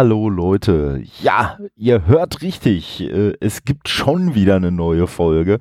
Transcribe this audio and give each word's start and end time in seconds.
Hallo 0.00 0.30
Leute. 0.30 1.02
Ja, 1.20 1.58
ihr 1.76 2.06
hört 2.06 2.40
richtig. 2.40 3.02
Äh, 3.02 3.34
es 3.38 3.66
gibt 3.66 3.86
schon 3.90 4.34
wieder 4.34 4.56
eine 4.56 4.72
neue 4.72 5.06
Folge. 5.06 5.58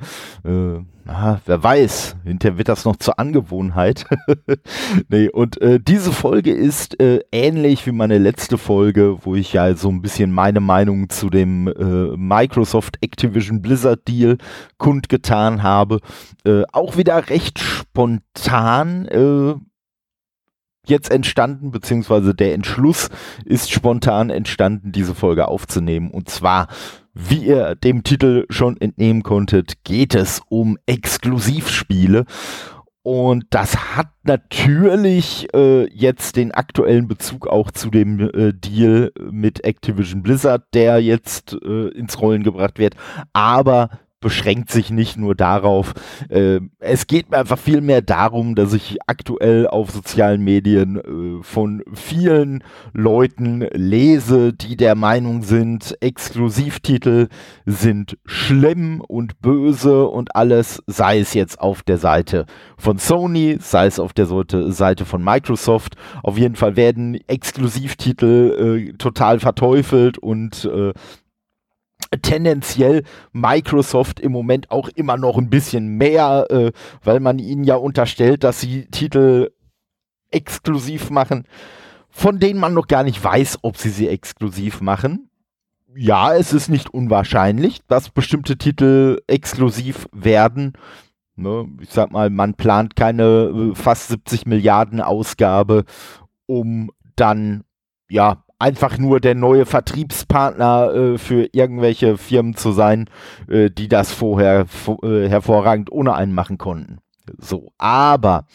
Ah, 1.05 1.39
wer 1.45 1.61
weiß, 1.61 2.15
hinterher 2.23 2.57
wird 2.57 2.69
das 2.69 2.85
noch 2.85 2.95
zur 2.95 3.19
Angewohnheit. 3.19 4.05
nee, 5.09 5.27
und 5.27 5.59
äh, 5.61 5.79
diese 5.81 6.13
Folge 6.13 6.53
ist 6.53 7.01
äh, 7.01 7.19
ähnlich 7.33 7.85
wie 7.85 7.91
meine 7.91 8.17
letzte 8.17 8.57
Folge, 8.57 9.17
wo 9.23 9.35
ich 9.35 9.51
ja 9.51 9.75
so 9.75 9.89
ein 9.89 10.01
bisschen 10.01 10.31
meine 10.31 10.61
Meinung 10.61 11.09
zu 11.09 11.29
dem 11.29 11.67
äh, 11.67 12.15
Microsoft 12.15 12.99
Activision 13.01 13.61
Blizzard 13.61 14.07
Deal 14.07 14.37
kundgetan 14.77 15.63
habe. 15.63 15.99
Äh, 16.45 16.63
auch 16.71 16.95
wieder 16.95 17.29
recht 17.29 17.59
spontan 17.59 19.05
jetzt 20.89 21.11
entstanden, 21.11 21.71
beziehungsweise 21.71 22.33
der 22.33 22.53
Entschluss 22.53 23.09
ist 23.45 23.71
spontan 23.71 24.29
entstanden, 24.29 24.91
diese 24.91 25.15
Folge 25.15 25.47
aufzunehmen. 25.47 26.11
Und 26.11 26.29
zwar, 26.29 26.67
wie 27.13 27.45
ihr 27.45 27.75
dem 27.75 28.03
Titel 28.03 28.45
schon 28.49 28.79
entnehmen 28.79 29.23
konntet, 29.23 29.83
geht 29.83 30.15
es 30.15 30.41
um 30.49 30.77
Exklusivspiele. 30.85 32.25
Und 33.01 33.45
das 33.49 33.95
hat 33.95 34.09
natürlich 34.23 35.47
äh, 35.55 35.89
jetzt 35.91 36.35
den 36.35 36.51
aktuellen 36.51 37.07
Bezug 37.07 37.47
auch 37.47 37.71
zu 37.71 37.89
dem 37.89 38.19
äh, 38.19 38.53
Deal 38.53 39.11
mit 39.31 39.63
Activision 39.63 40.21
Blizzard, 40.21 40.63
der 40.73 40.99
jetzt 40.99 41.53
äh, 41.53 41.87
ins 41.87 42.21
Rollen 42.21 42.43
gebracht 42.43 42.77
wird. 42.77 42.95
Aber 43.33 43.89
beschränkt 44.21 44.69
sich 44.71 44.89
nicht 44.89 45.17
nur 45.17 45.35
darauf. 45.35 45.93
Äh, 46.29 46.59
es 46.79 47.07
geht 47.07 47.31
mir 47.31 47.37
einfach 47.37 47.57
viel 47.57 47.81
mehr 47.81 48.01
darum, 48.01 48.55
dass 48.55 48.73
ich 48.73 48.97
aktuell 49.07 49.67
auf 49.67 49.91
sozialen 49.91 50.43
Medien 50.43 50.97
äh, 50.97 51.43
von 51.43 51.83
vielen 51.93 52.63
Leuten 52.93 53.67
lese, 53.71 54.53
die 54.53 54.75
der 54.75 54.95
Meinung 54.95 55.43
sind, 55.43 55.95
Exklusivtitel 56.01 57.27
sind 57.65 58.17
schlimm 58.25 59.01
und 59.01 59.41
böse 59.41 60.07
und 60.07 60.35
alles, 60.35 60.83
sei 60.87 61.19
es 61.19 61.33
jetzt 61.33 61.59
auf 61.59 61.83
der 61.83 61.97
Seite 61.97 62.45
von 62.77 62.97
Sony, 62.97 63.57
sei 63.59 63.85
es 63.85 63.99
auf 63.99 64.13
der 64.13 64.27
Seite 64.27 65.05
von 65.05 65.23
Microsoft. 65.23 65.95
Auf 66.23 66.37
jeden 66.37 66.55
Fall 66.55 66.75
werden 66.75 67.19
Exklusivtitel 67.27 68.89
äh, 68.89 68.93
total 68.97 69.39
verteufelt 69.39 70.17
und 70.17 70.65
äh, 70.65 70.93
tendenziell 72.21 73.03
Microsoft 73.31 74.19
im 74.19 74.31
Moment 74.31 74.71
auch 74.71 74.89
immer 74.89 75.17
noch 75.17 75.37
ein 75.37 75.49
bisschen 75.49 75.97
mehr, 75.97 76.47
äh, 76.49 76.71
weil 77.03 77.19
man 77.19 77.39
ihnen 77.39 77.63
ja 77.63 77.75
unterstellt, 77.75 78.43
dass 78.43 78.61
sie 78.61 78.85
Titel 78.87 79.51
exklusiv 80.31 81.09
machen, 81.09 81.45
von 82.09 82.39
denen 82.39 82.59
man 82.59 82.73
noch 82.73 82.87
gar 82.87 83.03
nicht 83.03 83.23
weiß, 83.23 83.59
ob 83.61 83.77
sie 83.77 83.89
sie 83.89 84.07
exklusiv 84.07 84.81
machen. 84.81 85.29
Ja, 85.95 86.35
es 86.35 86.53
ist 86.53 86.69
nicht 86.69 86.93
unwahrscheinlich, 86.93 87.79
dass 87.87 88.09
bestimmte 88.09 88.57
Titel 88.57 89.19
exklusiv 89.27 90.07
werden. 90.11 90.73
Ne, 91.35 91.67
ich 91.81 91.89
sag 91.89 92.11
mal, 92.11 92.29
man 92.29 92.53
plant 92.55 92.95
keine 92.95 93.23
äh, 93.23 93.75
fast 93.75 94.09
70 94.09 94.45
Milliarden 94.45 95.01
Ausgabe, 95.01 95.85
um 96.45 96.91
dann 97.15 97.63
ja 98.09 98.43
einfach 98.59 98.97
nur 98.97 99.19
der 99.19 99.35
neue 99.35 99.65
Vertriebspartner 99.65 100.93
äh, 100.93 101.17
für 101.17 101.49
irgendwelche 101.53 102.17
Firmen 102.17 102.55
zu 102.55 102.73
sein, 102.73 103.09
äh, 103.49 103.69
die 103.71 103.87
das 103.87 104.11
vorher 104.11 104.65
äh, 105.01 105.29
hervorragend 105.29 105.91
ohne 105.91 106.13
einen 106.13 106.33
machen 106.33 106.57
konnten. 106.57 106.99
So, 107.37 107.71
aber 107.77 108.45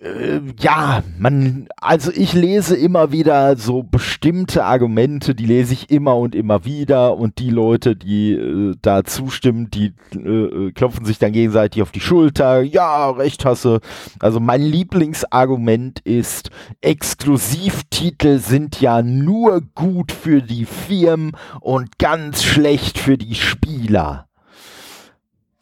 äh, 0.00 0.40
ja, 0.58 1.02
man, 1.18 1.68
also 1.76 2.10
ich 2.14 2.32
lese 2.32 2.74
immer 2.74 3.12
wieder 3.12 3.56
so 3.56 3.82
bestimmte 3.82 4.64
Argumente, 4.64 5.34
die 5.34 5.44
lese 5.44 5.74
ich 5.74 5.90
immer 5.90 6.16
und 6.16 6.34
immer 6.34 6.64
wieder 6.64 7.18
und 7.18 7.38
die 7.38 7.50
Leute, 7.50 7.96
die 7.96 8.32
äh, 8.32 8.76
da 8.80 9.04
zustimmen, 9.04 9.70
die 9.70 9.92
äh, 10.14 10.18
äh 10.18 10.72
klopfen 10.72 11.04
sich 11.04 11.18
dann 11.18 11.32
gegenseitig 11.32 11.82
auf 11.82 11.90
die 11.90 12.00
Schulter. 12.00 12.62
Ja, 12.62 13.10
recht 13.10 13.44
hasse. 13.44 13.80
Also 14.20 14.40
mein 14.40 14.62
Lieblingsargument 14.62 16.00
ist, 16.00 16.50
Exklusivtitel 16.80 18.38
sind 18.38 18.80
ja 18.80 19.02
nur 19.02 19.60
gut 19.74 20.12
für 20.12 20.40
die 20.40 20.64
Firmen 20.64 21.32
und 21.60 21.98
ganz 21.98 22.42
schlecht 22.42 22.98
für 22.98 23.18
die 23.18 23.34
Spieler. 23.34 24.28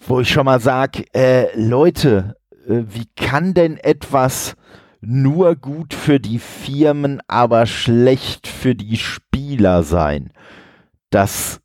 Wo 0.07 0.21
ich 0.21 0.29
schon 0.29 0.47
mal 0.47 0.61
sag, 0.61 1.03
äh, 1.15 1.49
Leute, 1.55 2.38
wie 2.69 3.07
kann 3.17 3.55
denn 3.55 3.79
etwas 3.79 4.55
nur 5.01 5.57
gut 5.57 5.95
für 5.95 6.21
die 6.21 6.39
Firmen, 6.39 7.21
aber 7.27 7.67
schlecht 7.67 8.47
für 8.47 8.75
die 8.75 8.97
Spieler 8.97 9.83
sein? 9.83 10.33
Das 11.11 11.61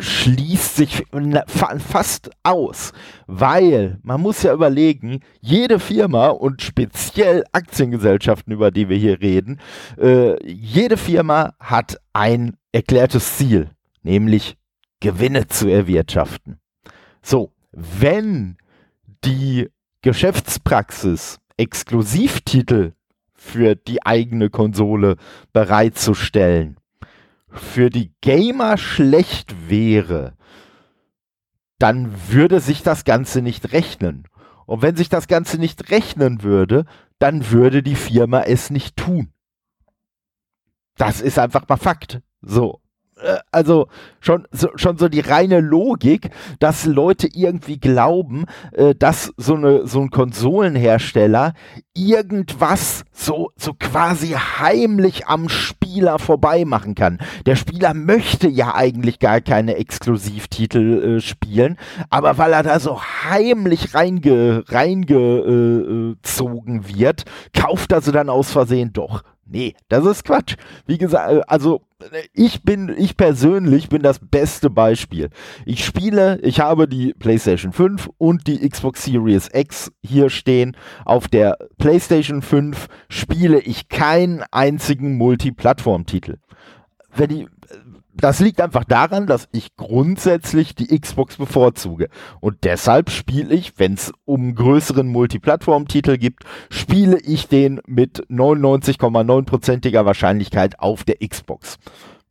schließt 0.00 0.76
sich 0.76 1.04
fast 1.46 2.30
aus, 2.42 2.92
weil 3.26 3.98
man 4.02 4.20
muss 4.20 4.42
ja 4.42 4.52
überlegen, 4.52 5.20
jede 5.40 5.78
Firma 5.78 6.28
und 6.28 6.62
speziell 6.62 7.44
Aktiengesellschaften, 7.52 8.52
über 8.52 8.70
die 8.70 8.88
wir 8.88 8.96
hier 8.96 9.20
reden, 9.20 9.60
äh, 9.98 10.42
jede 10.44 10.96
Firma 10.96 11.54
hat 11.60 12.00
ein 12.12 12.56
erklärtes 12.72 13.36
Ziel, 13.36 13.70
nämlich 14.02 14.56
Gewinne 15.00 15.46
zu 15.48 15.68
erwirtschaften. 15.68 16.58
So, 17.22 17.52
wenn 17.72 18.56
die 19.24 19.68
Geschäftspraxis, 20.02 21.40
Exklusivtitel 21.56 22.92
für 23.34 23.74
die 23.74 24.04
eigene 24.04 24.50
Konsole 24.50 25.16
bereitzustellen, 25.52 26.78
für 27.50 27.90
die 27.90 28.12
Gamer 28.20 28.78
schlecht 28.78 29.68
wäre, 29.68 30.34
dann 31.78 32.12
würde 32.28 32.60
sich 32.60 32.82
das 32.82 33.04
Ganze 33.04 33.42
nicht 33.42 33.72
rechnen. 33.72 34.24
Und 34.66 34.82
wenn 34.82 34.96
sich 34.96 35.08
das 35.08 35.26
Ganze 35.26 35.58
nicht 35.58 35.90
rechnen 35.90 36.42
würde, 36.42 36.84
dann 37.18 37.50
würde 37.50 37.82
die 37.82 37.96
Firma 37.96 38.42
es 38.42 38.70
nicht 38.70 38.96
tun. 38.96 39.32
Das 40.96 41.20
ist 41.20 41.38
einfach 41.38 41.66
mal 41.68 41.76
Fakt. 41.76 42.20
So. 42.42 42.80
Äh, 43.22 43.38
also 43.50 43.88
schon 44.20 44.46
so, 44.50 44.68
schon 44.76 44.98
so 44.98 45.08
die 45.08 45.20
reine 45.20 45.60
Logik, 45.60 46.30
dass 46.58 46.86
Leute 46.86 47.28
irgendwie 47.32 47.78
glauben, 47.78 48.46
äh, 48.72 48.94
dass 48.94 49.32
so, 49.36 49.54
eine, 49.54 49.86
so 49.86 50.00
ein 50.00 50.10
Konsolenhersteller 50.10 51.54
irgendwas 51.94 53.04
so, 53.12 53.50
so 53.56 53.74
quasi 53.78 54.28
heimlich 54.28 55.26
am 55.26 55.48
Spieler 55.48 56.18
vorbei 56.18 56.64
machen 56.64 56.94
kann. 56.94 57.18
Der 57.46 57.56
Spieler 57.56 57.94
möchte 57.94 58.48
ja 58.48 58.74
eigentlich 58.74 59.18
gar 59.18 59.40
keine 59.40 59.76
Exklusivtitel 59.76 61.16
äh, 61.16 61.20
spielen, 61.20 61.76
aber 62.10 62.38
weil 62.38 62.52
er 62.52 62.62
da 62.62 62.78
so 62.80 63.00
heimlich 63.02 63.94
reinge, 63.94 64.64
reingezogen 64.68 66.84
äh, 66.84 66.98
wird, 66.98 67.24
kauft 67.54 67.92
er 67.92 68.00
sie 68.00 68.12
dann 68.12 68.28
aus 68.28 68.50
Versehen 68.50 68.92
doch. 68.92 69.22
Nee, 69.52 69.74
das 69.88 70.06
ist 70.06 70.24
Quatsch. 70.24 70.54
Wie 70.86 70.96
gesagt, 70.96 71.32
äh, 71.32 71.40
also 71.48 71.82
ich 72.32 72.62
bin, 72.62 72.94
ich 72.96 73.16
persönlich 73.16 73.88
bin 73.88 74.00
das 74.00 74.20
beste 74.20 74.70
Beispiel. 74.70 75.30
Ich 75.66 75.84
spiele, 75.84 76.38
ich 76.42 76.60
habe 76.60 76.86
die 76.86 77.14
PlayStation 77.14 77.72
5 77.72 78.08
und 78.16 78.46
die 78.46 78.66
Xbox 78.68 79.04
Series 79.04 79.50
X 79.52 79.90
hier 80.04 80.30
stehen. 80.30 80.76
Auf 81.04 81.26
der 81.26 81.58
PlayStation 81.78 82.42
5 82.42 82.86
spiele 83.08 83.58
ich 83.60 83.88
keinen 83.88 84.44
einzigen 84.52 85.18
Multiplattform-Titel. 85.18 86.36
Wenn 87.12 87.28
die, 87.28 87.48
das 88.14 88.40
liegt 88.40 88.60
einfach 88.60 88.84
daran, 88.84 89.26
dass 89.26 89.48
ich 89.52 89.76
grundsätzlich 89.76 90.74
die 90.74 90.98
Xbox 90.98 91.36
bevorzuge. 91.36 92.08
Und 92.40 92.64
deshalb 92.64 93.10
spiele 93.10 93.54
ich, 93.54 93.78
wenn 93.78 93.94
es 93.94 94.12
um 94.24 94.54
größeren 94.54 95.06
Multiplattform-Titel 95.06 96.18
gibt, 96.18 96.44
spiele 96.70 97.18
ich 97.20 97.48
den 97.48 97.80
mit 97.86 98.26
99,9%iger 98.28 100.04
Wahrscheinlichkeit 100.04 100.80
auf 100.80 101.04
der 101.04 101.16
Xbox. 101.26 101.78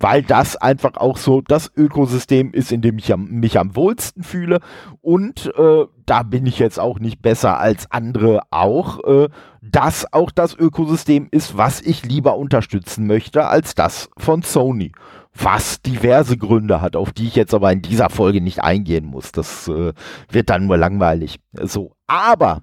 Weil 0.01 0.23
das 0.23 0.55
einfach 0.55 0.95
auch 0.95 1.17
so 1.17 1.41
das 1.41 1.71
Ökosystem 1.75 2.53
ist, 2.53 2.71
in 2.71 2.81
dem 2.81 2.97
ich 2.97 3.11
am, 3.11 3.25
mich 3.25 3.59
am 3.59 3.75
wohlsten 3.75 4.23
fühle. 4.23 4.59
Und 5.01 5.53
äh, 5.57 5.85
da 6.05 6.23
bin 6.23 6.45
ich 6.45 6.57
jetzt 6.57 6.79
auch 6.79 6.99
nicht 6.99 7.21
besser 7.21 7.59
als 7.59 7.91
andere 7.91 8.43
auch. 8.49 9.03
Äh, 9.03 9.27
das 9.61 10.13
auch 10.13 10.31
das 10.31 10.55
Ökosystem 10.55 11.27
ist, 11.31 11.57
was 11.57 11.81
ich 11.81 12.05
lieber 12.05 12.37
unterstützen 12.37 13.07
möchte, 13.07 13.47
als 13.47 13.75
das 13.75 14.09
von 14.17 14.41
Sony 14.41 14.93
was 15.33 15.81
diverse 15.81 16.37
Gründe 16.37 16.81
hat, 16.81 16.95
auf 16.95 17.11
die 17.11 17.27
ich 17.27 17.35
jetzt 17.35 17.53
aber 17.53 17.71
in 17.71 17.81
dieser 17.81 18.09
Folge 18.09 18.41
nicht 18.41 18.61
eingehen 18.61 19.05
muss. 19.05 19.31
Das 19.31 19.67
äh, 19.67 19.93
wird 20.29 20.49
dann 20.49 20.67
nur 20.67 20.77
langweilig. 20.77 21.39
So, 21.53 21.93
aber 22.07 22.61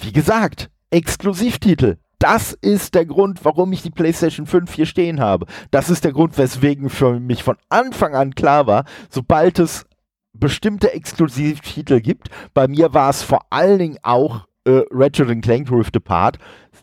wie 0.00 0.12
gesagt, 0.12 0.70
Exklusivtitel. 0.90 1.96
Das 2.18 2.52
ist 2.52 2.94
der 2.94 3.06
Grund, 3.06 3.44
warum 3.44 3.72
ich 3.72 3.82
die 3.82 3.90
PlayStation 3.90 4.46
5 4.46 4.74
hier 4.74 4.84
stehen 4.84 5.20
habe. 5.20 5.46
Das 5.70 5.88
ist 5.88 6.04
der 6.04 6.12
Grund, 6.12 6.36
weswegen 6.36 6.90
für 6.90 7.18
mich 7.18 7.42
von 7.42 7.56
Anfang 7.70 8.14
an 8.14 8.34
klar 8.34 8.66
war, 8.66 8.84
sobald 9.08 9.58
es 9.58 9.86
bestimmte 10.34 10.92
Exklusivtitel 10.92 12.00
gibt, 12.00 12.28
bei 12.54 12.68
mir 12.68 12.92
war 12.94 13.10
es 13.10 13.22
vor 13.22 13.46
allen 13.50 13.78
Dingen 13.78 13.98
auch 14.02 14.46
äh, 14.64 14.82
Ratchet 14.90 15.42
Clank 15.42 15.70
Rift 15.70 15.96
Apart. 15.96 16.38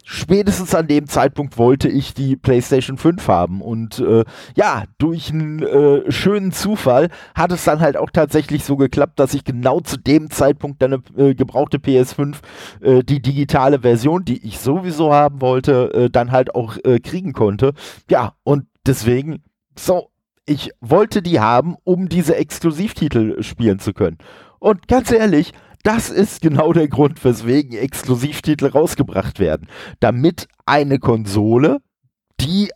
Spätestens 0.09 0.74
an 0.74 0.88
dem 0.88 1.07
Zeitpunkt 1.07 1.57
wollte 1.57 1.89
ich 1.89 2.13
die 2.13 2.38
PlayStation 2.38 2.98
5 2.98 3.27
haben. 3.27 3.62
Und 3.62 4.00
äh, 4.00 4.24
ja, 4.56 4.86
durch 5.00 5.33
einen 5.33 5.62
äh, 5.62 6.09
schönen 6.09 6.54
Zufall 6.54 7.09
hat 7.36 7.51
es 7.51 7.65
dann 7.65 7.81
halt 7.81 7.98
auch 7.98 8.09
tatsächlich 8.09 8.63
so 8.63 8.77
geklappt, 8.77 9.19
dass 9.19 9.33
ich 9.33 9.44
genau 9.44 9.81
zu 9.81 9.98
dem 9.98 10.31
Zeitpunkt 10.31 10.81
dann 10.81 11.04
eine 11.18 11.31
äh, 11.31 11.36
gebrauchte 11.36 11.80
PS5, 11.80 12.38
äh, 12.80 13.04
die 13.04 13.21
digitale 13.21 13.81
Version, 13.81 14.24
die 14.24 14.48
ich 14.48 14.59
sowieso 14.59 15.13
haben 15.13 15.42
wollte, 15.42 15.94
äh, 15.94 16.09
dann 16.09 16.31
halt 16.31 16.56
auch 16.56 16.77
äh, 16.86 17.01
kriegen 17.01 17.33
konnte. 17.33 17.74
Ja, 18.09 18.36
und 18.45 18.65
deswegen, 18.86 19.44
so, 19.77 20.09
ich 20.45 20.71
wollte 20.80 21.21
die 21.21 21.42
haben, 21.42 21.75
um 21.83 22.07
diese 22.07 22.38
Exklusivtitel 22.38 23.44
spielen 23.44 23.80
zu 23.80 23.92
können. 23.92 24.19
Und 24.59 24.88
ganz 24.88 25.12
ehrlich, 25.12 25.51
das 25.87 26.09
ist 26.09 26.41
genau 26.41 26.73
der 26.73 26.89
Grund, 26.89 27.23
weswegen 27.23 27.71
Exklusivtitel 27.71 28.67
rausgebracht 28.67 29.39
werden. 29.39 29.67
Damit 30.01 30.49
eine 30.65 30.99
Konsole, 30.99 31.77
die 32.41 32.71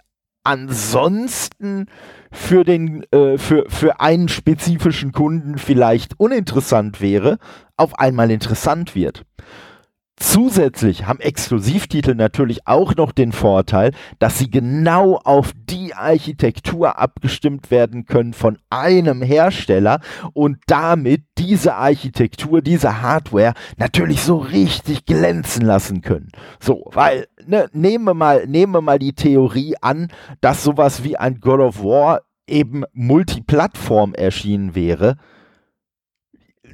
ansonsten 0.46 1.88
für 2.32 2.64
den 2.64 3.04
äh, 3.12 3.38
für 3.38 3.66
für 3.68 4.00
einen 4.00 4.30
spezifischen 4.30 5.12
Kunden 5.12 5.58
vielleicht 5.58 6.18
uninteressant 6.22 7.02
wäre, 7.02 7.38
auf 7.76 8.00
einmal 8.00 8.32
interessant 8.32 8.96
wird. 8.96 9.26
Zusätzlich 10.18 11.08
haben 11.08 11.20
Exklusivtitel 11.20 12.14
natürlich 12.14 12.68
auch 12.68 12.96
noch 12.96 13.12
den 13.12 13.32
Vorteil, 13.32 13.92
dass 14.20 14.38
sie 14.38 14.52
genau 14.52 15.16
auf 15.24 15.52
die 15.56 15.94
Architektur 15.94 17.00
abgestimmt 17.00 17.72
werden 17.72 18.06
können 18.06 18.34
von 18.34 18.58
einem 18.70 19.22
Hersteller 19.22 20.00
und 20.34 20.58
damit 20.68 21.24
diese 21.38 21.76
Architektur, 21.76 22.62
diese 22.62 23.02
Hardware 23.02 23.54
natürlich 23.78 24.22
so 24.22 24.38
richtig 24.38 25.06
glänzen 25.06 25.66
lassen 25.66 26.02
können. 26.02 26.30
So, 26.60 26.84
weil 26.92 27.28
ne, 27.48 27.68
nehmen 27.74 28.06
wir 28.06 28.14
mal 28.14 28.46
nehmen 28.48 28.74
wir 28.74 28.82
mal 28.82 29.00
die 29.00 29.14
Theorie 29.14 29.76
an, 29.82 30.10
dass 30.40 30.64
sowas 30.64 31.04
wie 31.04 31.18
ein 31.18 31.40
God 31.40 31.62
of 31.62 31.84
War 31.84 32.22
eben 32.48 32.84
multiplattform 32.94 34.14
erschienen 34.14 34.76
wäre 34.76 35.18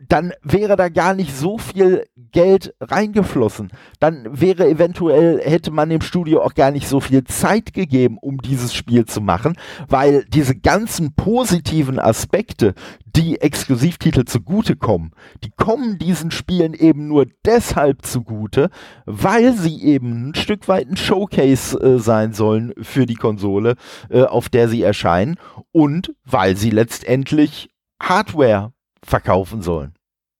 dann 0.07 0.33
wäre 0.41 0.75
da 0.75 0.89
gar 0.89 1.13
nicht 1.13 1.35
so 1.35 1.57
viel 1.57 2.05
Geld 2.31 2.73
reingeflossen. 2.79 3.71
Dann 3.99 4.27
wäre 4.39 4.67
eventuell, 4.67 5.39
hätte 5.43 5.71
man 5.71 5.89
dem 5.89 6.01
Studio 6.01 6.41
auch 6.41 6.53
gar 6.53 6.71
nicht 6.71 6.87
so 6.87 6.99
viel 6.99 7.23
Zeit 7.23 7.73
gegeben, 7.73 8.17
um 8.19 8.37
dieses 8.37 8.73
Spiel 8.73 9.05
zu 9.05 9.21
machen, 9.21 9.57
weil 9.87 10.25
diese 10.25 10.55
ganzen 10.55 11.13
positiven 11.13 11.99
Aspekte, 11.99 12.73
die 13.05 13.41
Exklusivtitel 13.41 14.25
zugutekommen, 14.25 15.11
die 15.43 15.51
kommen 15.51 15.97
diesen 15.97 16.31
Spielen 16.31 16.73
eben 16.73 17.07
nur 17.07 17.25
deshalb 17.45 18.05
zugute, 18.05 18.69
weil 19.05 19.53
sie 19.53 19.81
eben 19.83 20.29
ein 20.29 20.35
Stück 20.35 20.67
weit 20.67 20.87
ein 20.87 20.97
Showcase 20.97 21.79
äh, 21.79 21.99
sein 21.99 22.33
sollen 22.33 22.73
für 22.81 23.05
die 23.05 23.15
Konsole, 23.15 23.75
äh, 24.09 24.21
auf 24.21 24.49
der 24.49 24.69
sie 24.69 24.83
erscheinen 24.83 25.37
und 25.71 26.13
weil 26.25 26.55
sie 26.55 26.69
letztendlich 26.69 27.69
Hardware 28.01 28.73
verkaufen 29.03 29.61
sollen. 29.61 29.96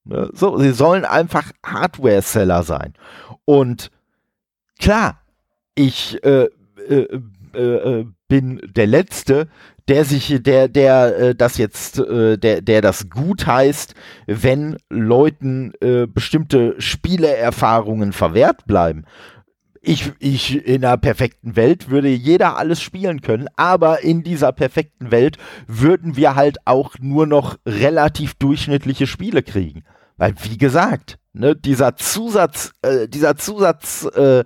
Ne? 0.07 0.30
So, 0.33 0.57
sie 0.57 0.71
sollen 0.71 1.06
einfach 1.06 1.51
Hardware-Seller 1.65 2.63
sein. 2.63 2.94
Und 3.45 3.92
klar, 4.80 5.21
ich 5.75 6.24
äh, 6.24 6.48
äh, 6.89 7.19
äh, 7.54 7.59
äh, 7.62 8.06
bin 8.27 8.62
der 8.75 8.88
Letzte, 8.88 9.48
der 9.88 10.04
sich, 10.04 10.42
der, 10.42 10.68
der 10.68 11.18
äh, 11.18 11.36
das 11.36 11.57
jetzt, 11.57 12.00
äh, 12.00 12.38
der, 12.38 12.62
der 12.62 12.81
das 12.81 13.09
gut 13.09 13.48
heißt, 13.48 13.95
wenn 14.25 14.77
Leuten 14.89 15.74
bestimmte 16.13 16.75
Spieleerfahrungen 16.80 18.12
verwehrt 18.12 18.65
bleiben 18.65 19.06
ich, 19.88 20.12
ich 20.19 20.65
in 20.68 20.83
einer 20.83 20.98
perfekten 20.98 21.56
Welt 21.56 21.89
würde 21.89 22.09
jeder 22.09 22.57
alles 22.57 22.81
spielen 22.81 23.21
können, 23.21 23.48
aber 23.56 24.04
in 24.04 24.21
dieser 24.21 24.51
perfekten 24.51 25.12
Welt 25.12 25.38
würden 25.65 26.18
wir 26.18 26.36
halt 26.36 26.57
auch 26.65 26.95
nur 27.00 27.25
noch 27.25 27.57
relativ 27.65 28.33
durchschnittliche 28.36 29.07
Spiele 29.07 29.44
kriegen. 29.44 29.83
Weil, 30.18 30.34
wie 30.42 30.58
gesagt, 30.58 31.19
ne, 31.34 31.56
dieser 31.56 31.96
Zusatz, 31.96 32.72
äh, 32.81 33.08
dieser 33.08 33.38
Zusatz, 33.38 34.08
äh, 34.16 34.40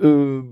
äh, 0.00 0.42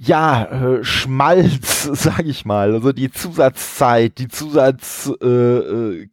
ja, 0.00 0.44
äh, 0.44 0.84
Schmalz, 0.84 1.84
sag 1.92 2.24
ich 2.24 2.44
mal, 2.44 2.72
also 2.72 2.92
die 2.92 3.10
Zusatzzeit, 3.10 4.18
die 4.18 4.28
Zusatz, 4.28 5.10
äh, 5.22 5.26
äh, 5.26 6.08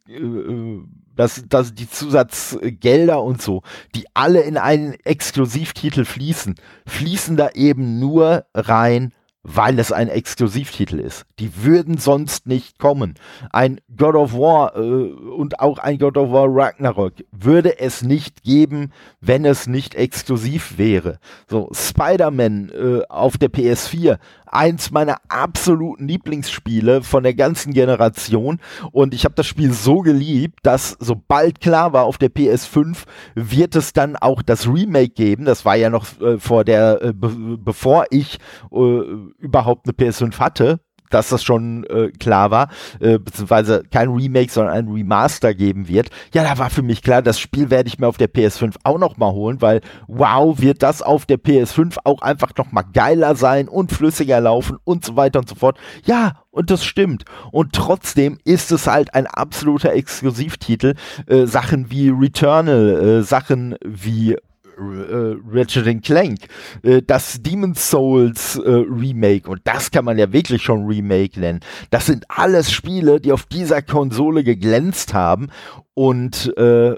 dass, 1.14 1.44
dass 1.48 1.74
die 1.74 1.88
Zusatzgelder 1.88 3.22
und 3.22 3.40
so, 3.40 3.62
die 3.94 4.04
alle 4.12 4.42
in 4.42 4.58
einen 4.58 4.92
Exklusivtitel 5.04 6.04
fließen, 6.04 6.56
fließen 6.86 7.36
da 7.38 7.50
eben 7.54 7.98
nur 7.98 8.44
rein, 8.54 9.12
weil 9.46 9.78
es 9.78 9.92
ein 9.92 10.08
Exklusivtitel 10.08 10.98
ist. 10.98 11.24
Die 11.38 11.64
würden 11.64 11.98
sonst 11.98 12.46
nicht 12.46 12.78
kommen. 12.78 13.14
Ein 13.52 13.80
God 13.96 14.16
of 14.16 14.32
War 14.34 14.76
äh, 14.76 14.80
und 14.80 15.60
auch 15.60 15.78
ein 15.78 15.98
God 15.98 16.16
of 16.16 16.32
War 16.32 16.48
Ragnarok 16.48 17.12
würde 17.30 17.78
es 17.78 18.02
nicht 18.02 18.42
geben, 18.42 18.92
wenn 19.20 19.44
es 19.44 19.68
nicht 19.68 19.94
exklusiv 19.94 20.78
wäre. 20.78 21.18
So, 21.48 21.70
Spider-Man 21.72 22.70
äh, 22.70 23.02
auf 23.08 23.38
der 23.38 23.50
PS4 23.50 24.18
eins 24.46 24.90
meiner 24.90 25.18
absoluten 25.28 26.08
Lieblingsspiele 26.08 27.02
von 27.02 27.22
der 27.22 27.34
ganzen 27.34 27.72
Generation. 27.72 28.60
Und 28.92 29.14
ich 29.14 29.24
habe 29.24 29.34
das 29.34 29.46
Spiel 29.46 29.72
so 29.72 30.00
geliebt, 30.00 30.60
dass 30.62 30.96
sobald 31.00 31.60
klar 31.60 31.92
war, 31.92 32.04
auf 32.04 32.18
der 32.18 32.30
PS5 32.30 33.04
wird 33.34 33.76
es 33.76 33.92
dann 33.92 34.16
auch 34.16 34.42
das 34.42 34.66
Remake 34.66 35.10
geben. 35.10 35.44
Das 35.44 35.64
war 35.64 35.76
ja 35.76 35.90
noch 35.90 36.20
äh, 36.20 36.38
vor 36.38 36.64
der, 36.64 37.02
äh, 37.02 37.12
be 37.12 37.56
bevor 37.58 38.06
ich 38.10 38.38
äh, 38.72 39.00
überhaupt 39.38 39.86
eine 39.86 39.92
PS5 39.92 40.38
hatte 40.38 40.80
dass 41.10 41.28
das 41.28 41.42
schon 41.42 41.84
äh, 41.84 42.10
klar 42.10 42.50
war, 42.50 42.68
äh, 43.00 43.18
beziehungsweise 43.18 43.82
kein 43.90 44.08
Remake, 44.08 44.50
sondern 44.50 44.74
ein 44.74 44.88
Remaster 44.88 45.54
geben 45.54 45.88
wird. 45.88 46.10
Ja, 46.34 46.42
da 46.42 46.58
war 46.58 46.70
für 46.70 46.82
mich 46.82 47.02
klar, 47.02 47.22
das 47.22 47.38
Spiel 47.38 47.70
werde 47.70 47.88
ich 47.88 47.98
mir 47.98 48.08
auf 48.08 48.16
der 48.16 48.32
PS5 48.32 48.76
auch 48.84 48.98
noch 48.98 49.16
mal 49.16 49.32
holen, 49.32 49.60
weil 49.60 49.80
wow, 50.06 50.60
wird 50.60 50.82
das 50.82 51.02
auf 51.02 51.26
der 51.26 51.38
PS5 51.38 51.98
auch 52.04 52.22
einfach 52.22 52.52
noch 52.56 52.72
mal 52.72 52.84
geiler 52.92 53.34
sein 53.36 53.68
und 53.68 53.92
flüssiger 53.92 54.40
laufen 54.40 54.78
und 54.84 55.04
so 55.04 55.16
weiter 55.16 55.40
und 55.40 55.48
so 55.48 55.54
fort. 55.54 55.78
Ja, 56.04 56.34
und 56.56 56.70
das 56.70 56.84
stimmt. 56.84 57.24
Und 57.52 57.74
trotzdem 57.74 58.38
ist 58.44 58.72
es 58.72 58.86
halt 58.86 59.14
ein 59.14 59.26
absoluter 59.26 59.92
Exklusivtitel. 59.92 60.94
Äh, 61.26 61.44
Sachen 61.44 61.90
wie 61.90 62.08
Returnal, 62.08 63.18
äh, 63.18 63.22
Sachen 63.22 63.76
wie 63.84 64.36
äh, 64.76 65.36
Ratchet 65.50 66.02
Clank, 66.02 66.40
äh, 66.82 67.02
das 67.02 67.42
Demon's 67.42 67.90
Souls 67.90 68.56
äh, 68.56 68.70
Remake, 68.70 69.48
und 69.50 69.60
das 69.64 69.90
kann 69.90 70.04
man 70.04 70.18
ja 70.18 70.32
wirklich 70.32 70.62
schon 70.62 70.86
Remake 70.86 71.38
nennen, 71.40 71.60
das 71.90 72.06
sind 72.06 72.24
alles 72.28 72.70
Spiele, 72.70 73.20
die 73.20 73.32
auf 73.32 73.44
dieser 73.46 73.82
Konsole 73.82 74.44
geglänzt 74.44 75.14
haben 75.14 75.48
und 75.94 76.56
äh, 76.56 76.94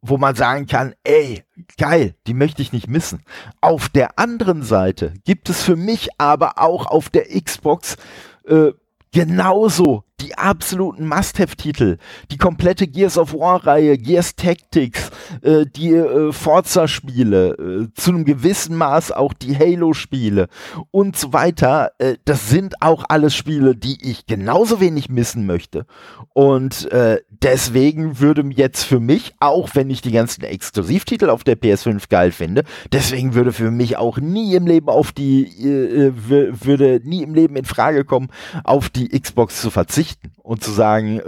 wo 0.00 0.16
man 0.16 0.34
sagen 0.34 0.66
kann, 0.66 0.94
ey, 1.02 1.42
geil, 1.76 2.14
die 2.26 2.34
möchte 2.34 2.62
ich 2.62 2.72
nicht 2.72 2.88
missen. 2.88 3.22
Auf 3.60 3.88
der 3.88 4.18
anderen 4.18 4.62
Seite 4.62 5.12
gibt 5.24 5.48
es 5.50 5.62
für 5.62 5.76
mich 5.76 6.08
aber 6.18 6.58
auch 6.58 6.86
auf 6.86 7.08
der 7.08 7.26
Xbox 7.26 7.96
äh, 8.46 8.72
genauso 9.12 10.04
die 10.20 10.36
absoluten 10.36 11.06
Must-Have-Titel, 11.06 11.98
die 12.30 12.38
komplette 12.38 12.86
Gears 12.86 13.18
of 13.18 13.32
War-Reihe, 13.32 13.98
Gears 13.98 14.34
Tactics, 14.36 15.07
äh, 15.42 15.66
die 15.66 15.92
äh, 15.94 16.32
Forza-Spiele, 16.32 17.48
äh, 17.50 17.88
zu 17.94 18.10
einem 18.10 18.24
gewissen 18.24 18.76
Maß 18.76 19.12
auch 19.12 19.32
die 19.32 19.56
Halo-Spiele 19.56 20.48
und 20.90 21.16
so 21.16 21.32
weiter. 21.32 21.92
Äh, 21.98 22.16
das 22.24 22.48
sind 22.48 22.82
auch 22.82 23.04
alles 23.08 23.34
Spiele, 23.34 23.76
die 23.76 23.98
ich 24.08 24.26
genauso 24.26 24.80
wenig 24.80 25.08
missen 25.08 25.46
möchte. 25.46 25.86
Und 26.32 26.90
äh, 26.92 27.20
deswegen 27.30 28.20
würde 28.20 28.44
jetzt 28.54 28.84
für 28.84 29.00
mich, 29.00 29.34
auch 29.40 29.70
wenn 29.74 29.90
ich 29.90 30.02
die 30.02 30.12
ganzen 30.12 30.44
Exklusivtitel 30.44 31.30
auf 31.30 31.44
der 31.44 31.58
PS5 31.58 32.08
geil 32.08 32.32
finde, 32.32 32.64
deswegen 32.92 33.34
würde 33.34 33.52
für 33.52 33.70
mich 33.70 33.96
auch 33.96 34.18
nie 34.18 34.54
im 34.54 34.66
Leben 34.66 34.88
auf 34.88 35.12
die, 35.12 35.46
äh, 35.46 36.12
würde 36.14 37.00
nie 37.04 37.22
im 37.22 37.34
Leben 37.34 37.56
in 37.56 37.64
Frage 37.64 38.04
kommen, 38.04 38.28
auf 38.64 38.88
die 38.88 39.08
Xbox 39.08 39.60
zu 39.60 39.70
verzichten 39.70 40.32
und 40.42 40.62
zu 40.62 40.70
sagen, 40.70 41.20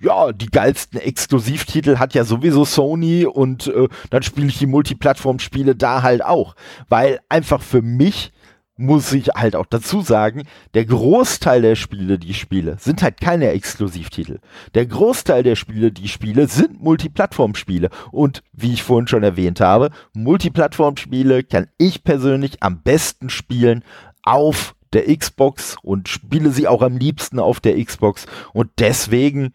ja, 0.00 0.32
die 0.32 0.46
geilsten 0.46 0.98
Exklusivtitel 0.98 1.98
hat 1.98 2.14
ja 2.14 2.24
sowieso 2.24 2.64
Sony 2.64 3.26
und 3.34 3.66
äh, 3.68 3.88
dann 4.10 4.22
spiele 4.22 4.48
ich 4.48 4.58
die 4.58 4.66
Multiplattform-Spiele 4.66 5.74
da 5.74 6.02
halt 6.02 6.24
auch. 6.24 6.54
Weil 6.88 7.20
einfach 7.28 7.62
für 7.62 7.82
mich 7.82 8.32
muss 8.76 9.12
ich 9.12 9.28
halt 9.28 9.54
auch 9.54 9.66
dazu 9.66 10.00
sagen, 10.00 10.42
der 10.74 10.84
Großteil 10.84 11.62
der 11.62 11.76
Spiele, 11.76 12.18
die 12.18 12.30
ich 12.30 12.40
spiele, 12.40 12.76
sind 12.80 13.02
halt 13.02 13.20
keine 13.20 13.50
Exklusivtitel. 13.50 14.40
Der 14.74 14.86
Großteil 14.86 15.42
der 15.42 15.54
Spiele, 15.54 15.92
die 15.92 16.06
ich 16.06 16.12
spiele, 16.12 16.48
sind 16.48 16.82
Multiplattform-Spiele. 16.82 17.90
Und 18.10 18.42
wie 18.52 18.72
ich 18.72 18.82
vorhin 18.82 19.06
schon 19.06 19.22
erwähnt 19.22 19.60
habe, 19.60 19.90
Multiplattform-Spiele 20.14 21.44
kann 21.44 21.68
ich 21.78 22.02
persönlich 22.02 22.62
am 22.62 22.82
besten 22.82 23.30
spielen 23.30 23.84
auf 24.24 24.74
der 24.92 25.14
Xbox 25.16 25.76
und 25.82 26.08
spiele 26.08 26.50
sie 26.50 26.66
auch 26.66 26.82
am 26.82 26.96
liebsten 26.96 27.38
auf 27.38 27.60
der 27.60 27.82
Xbox. 27.82 28.26
Und 28.52 28.70
deswegen 28.78 29.52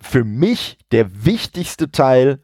für 0.00 0.24
mich 0.24 0.78
der 0.92 1.24
wichtigste 1.26 1.90
Teil 1.90 2.40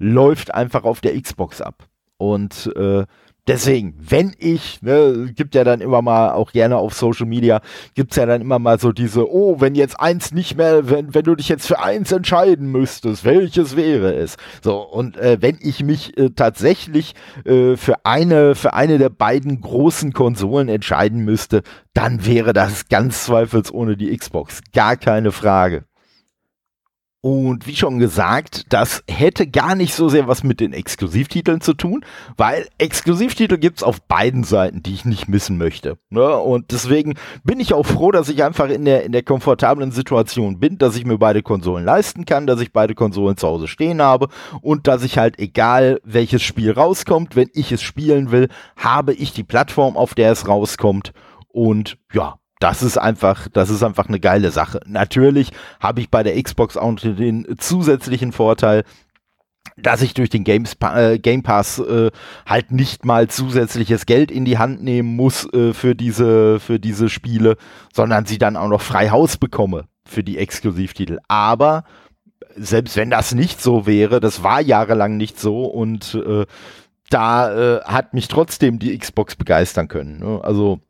läuft 0.00 0.52
einfach 0.52 0.82
auf 0.82 1.00
der 1.00 1.20
Xbox 1.20 1.60
ab. 1.60 1.86
Und 2.16 2.72
äh, 2.74 3.04
Deswegen, 3.50 3.94
wenn 3.98 4.32
ich, 4.38 4.80
ne, 4.80 5.32
gibt 5.34 5.56
ja 5.56 5.64
dann 5.64 5.80
immer 5.80 6.02
mal, 6.02 6.32
auch 6.32 6.52
gerne 6.52 6.76
auf 6.76 6.94
Social 6.94 7.26
Media, 7.26 7.60
gibt's 7.94 8.14
ja 8.14 8.24
dann 8.24 8.42
immer 8.42 8.60
mal 8.60 8.78
so 8.78 8.92
diese, 8.92 9.28
oh, 9.28 9.60
wenn 9.60 9.74
jetzt 9.74 9.98
eins 9.98 10.32
nicht 10.32 10.56
mehr, 10.56 10.88
wenn, 10.88 11.14
wenn 11.14 11.24
du 11.24 11.34
dich 11.34 11.48
jetzt 11.48 11.66
für 11.66 11.80
eins 11.82 12.12
entscheiden 12.12 12.70
müsstest, 12.70 13.24
welches 13.24 13.74
wäre 13.74 14.14
es? 14.14 14.36
So, 14.62 14.80
und 14.80 15.16
äh, 15.16 15.38
wenn 15.40 15.58
ich 15.60 15.82
mich 15.82 16.16
äh, 16.16 16.30
tatsächlich 16.30 17.14
äh, 17.44 17.76
für 17.76 18.04
eine, 18.04 18.54
für 18.54 18.74
eine 18.74 18.98
der 18.98 19.10
beiden 19.10 19.60
großen 19.60 20.12
Konsolen 20.12 20.68
entscheiden 20.68 21.24
müsste, 21.24 21.62
dann 21.92 22.24
wäre 22.26 22.52
das 22.52 22.88
ganz 22.88 23.24
zweifelsohne 23.24 23.96
die 23.96 24.16
Xbox. 24.16 24.60
Gar 24.72 24.96
keine 24.96 25.32
Frage. 25.32 25.86
Und 27.22 27.66
wie 27.66 27.76
schon 27.76 27.98
gesagt, 27.98 28.72
das 28.72 29.04
hätte 29.06 29.46
gar 29.46 29.74
nicht 29.74 29.92
so 29.94 30.08
sehr 30.08 30.26
was 30.26 30.42
mit 30.42 30.58
den 30.58 30.72
Exklusivtiteln 30.72 31.60
zu 31.60 31.74
tun, 31.74 32.02
weil 32.38 32.66
Exklusivtitel 32.78 33.58
gibt's 33.58 33.82
auf 33.82 34.00
beiden 34.00 34.42
Seiten, 34.42 34.82
die 34.82 34.94
ich 34.94 35.04
nicht 35.04 35.28
missen 35.28 35.58
möchte. 35.58 35.98
Ne? 36.08 36.38
Und 36.38 36.72
deswegen 36.72 37.16
bin 37.44 37.60
ich 37.60 37.74
auch 37.74 37.84
froh, 37.84 38.10
dass 38.10 38.30
ich 38.30 38.42
einfach 38.42 38.70
in 38.70 38.86
der, 38.86 39.04
in 39.04 39.12
der 39.12 39.22
komfortablen 39.22 39.92
Situation 39.92 40.60
bin, 40.60 40.78
dass 40.78 40.96
ich 40.96 41.04
mir 41.04 41.18
beide 41.18 41.42
Konsolen 41.42 41.84
leisten 41.84 42.24
kann, 42.24 42.46
dass 42.46 42.62
ich 42.62 42.72
beide 42.72 42.94
Konsolen 42.94 43.36
zu 43.36 43.48
Hause 43.48 43.68
stehen 43.68 44.00
habe 44.00 44.28
und 44.62 44.86
dass 44.86 45.02
ich 45.02 45.18
halt 45.18 45.38
egal 45.38 46.00
welches 46.04 46.42
Spiel 46.42 46.72
rauskommt, 46.72 47.36
wenn 47.36 47.50
ich 47.52 47.70
es 47.70 47.82
spielen 47.82 48.30
will, 48.30 48.48
habe 48.76 49.12
ich 49.12 49.34
die 49.34 49.44
Plattform, 49.44 49.98
auf 49.98 50.14
der 50.14 50.32
es 50.32 50.48
rauskommt. 50.48 51.12
Und 51.52 51.98
ja, 52.14 52.39
das 52.60 52.82
ist 52.82 52.98
einfach, 52.98 53.48
das 53.52 53.70
ist 53.70 53.82
einfach 53.82 54.08
eine 54.08 54.20
geile 54.20 54.50
Sache. 54.50 54.80
Natürlich 54.86 55.50
habe 55.80 56.00
ich 56.00 56.10
bei 56.10 56.22
der 56.22 56.40
Xbox 56.40 56.76
auch 56.76 56.94
den 56.94 57.46
zusätzlichen 57.58 58.32
Vorteil, 58.32 58.84
dass 59.76 60.02
ich 60.02 60.14
durch 60.14 60.30
den 60.30 60.44
Games, 60.44 60.76
äh, 60.80 61.18
Game 61.18 61.42
Pass 61.42 61.78
äh, 61.78 62.10
halt 62.46 62.70
nicht 62.70 63.04
mal 63.04 63.28
zusätzliches 63.28 64.06
Geld 64.06 64.30
in 64.30 64.44
die 64.44 64.58
Hand 64.58 64.82
nehmen 64.82 65.16
muss 65.16 65.50
äh, 65.52 65.72
für 65.72 65.94
diese 65.94 66.60
für 66.60 66.78
diese 66.78 67.08
Spiele, 67.08 67.56
sondern 67.92 68.26
sie 68.26 68.38
dann 68.38 68.56
auch 68.56 68.68
noch 68.68 68.82
frei 68.82 69.10
Haus 69.10 69.36
bekomme 69.36 69.86
für 70.06 70.22
die 70.22 70.38
Exklusivtitel. 70.38 71.18
Aber 71.28 71.84
selbst 72.56 72.96
wenn 72.96 73.10
das 73.10 73.34
nicht 73.34 73.60
so 73.62 73.86
wäre, 73.86 74.20
das 74.20 74.42
war 74.42 74.60
jahrelang 74.60 75.16
nicht 75.16 75.38
so 75.38 75.64
und 75.64 76.14
äh, 76.14 76.46
da 77.08 77.78
äh, 77.78 77.80
hat 77.84 78.14
mich 78.14 78.28
trotzdem 78.28 78.78
die 78.78 78.96
Xbox 78.96 79.36
begeistern 79.36 79.88
können. 79.88 80.18
Ne? 80.18 80.40
Also 80.42 80.80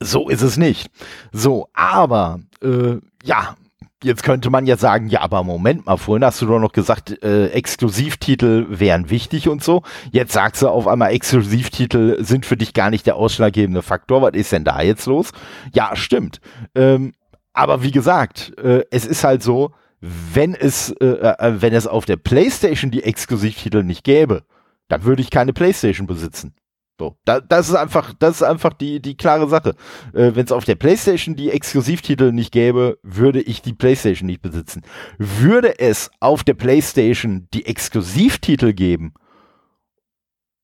so 0.00 0.28
ist 0.28 0.42
es 0.42 0.56
nicht. 0.56 0.90
So, 1.32 1.68
aber 1.72 2.40
äh, 2.62 2.96
ja, 3.24 3.56
jetzt 4.02 4.22
könnte 4.22 4.50
man 4.50 4.66
ja 4.66 4.76
sagen, 4.76 5.08
ja, 5.08 5.20
aber 5.20 5.42
Moment 5.42 5.86
mal, 5.86 5.96
vorhin 5.96 6.24
hast 6.24 6.40
du 6.42 6.46
doch 6.46 6.58
noch 6.58 6.72
gesagt, 6.72 7.22
äh, 7.22 7.48
Exklusivtitel 7.48 8.66
wären 8.68 9.10
wichtig 9.10 9.48
und 9.48 9.62
so. 9.62 9.82
Jetzt 10.10 10.32
sagst 10.32 10.62
du 10.62 10.68
auf 10.68 10.86
einmal, 10.86 11.12
Exklusivtitel 11.12 12.22
sind 12.22 12.46
für 12.46 12.56
dich 12.56 12.74
gar 12.74 12.90
nicht 12.90 13.06
der 13.06 13.16
ausschlaggebende 13.16 13.82
Faktor. 13.82 14.22
Was 14.22 14.34
ist 14.34 14.52
denn 14.52 14.64
da 14.64 14.82
jetzt 14.82 15.06
los? 15.06 15.32
Ja, 15.72 15.96
stimmt. 15.96 16.40
Ähm, 16.74 17.14
aber 17.52 17.82
wie 17.82 17.90
gesagt, 17.90 18.52
äh, 18.58 18.84
es 18.90 19.06
ist 19.06 19.24
halt 19.24 19.42
so, 19.42 19.72
wenn 20.00 20.54
es, 20.54 20.90
äh, 21.00 21.06
äh, 21.06 21.62
wenn 21.62 21.72
es 21.72 21.86
auf 21.86 22.04
der 22.04 22.16
PlayStation 22.16 22.90
die 22.90 23.02
Exklusivtitel 23.02 23.82
nicht 23.82 24.04
gäbe, 24.04 24.42
dann 24.88 25.04
würde 25.04 25.22
ich 25.22 25.30
keine 25.30 25.52
PlayStation 25.52 26.06
besitzen. 26.06 26.54
So, 26.98 27.14
da, 27.26 27.40
das 27.40 27.68
ist 27.68 27.74
einfach, 27.74 28.14
das 28.18 28.36
ist 28.36 28.42
einfach 28.42 28.72
die, 28.72 29.00
die 29.00 29.16
klare 29.16 29.48
Sache. 29.48 29.74
Äh, 30.14 30.32
Wenn 30.34 30.46
es 30.46 30.52
auf 30.52 30.64
der 30.64 30.76
PlayStation 30.76 31.36
die 31.36 31.50
Exklusivtitel 31.50 32.32
nicht 32.32 32.52
gäbe, 32.52 32.98
würde 33.02 33.42
ich 33.42 33.60
die 33.60 33.74
PlayStation 33.74 34.26
nicht 34.26 34.40
besitzen. 34.40 34.82
Würde 35.18 35.78
es 35.78 36.10
auf 36.20 36.42
der 36.42 36.54
PlayStation 36.54 37.48
die 37.52 37.66
Exklusivtitel 37.66 38.72
geben 38.72 39.12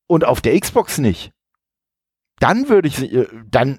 und 0.07 0.25
auf 0.25 0.41
der 0.41 0.59
Xbox 0.59 0.97
nicht, 0.97 1.33
dann 2.43 2.69
würde 2.69 2.89
ich, 2.89 3.13
äh, 3.13 3.27
dann 3.51 3.79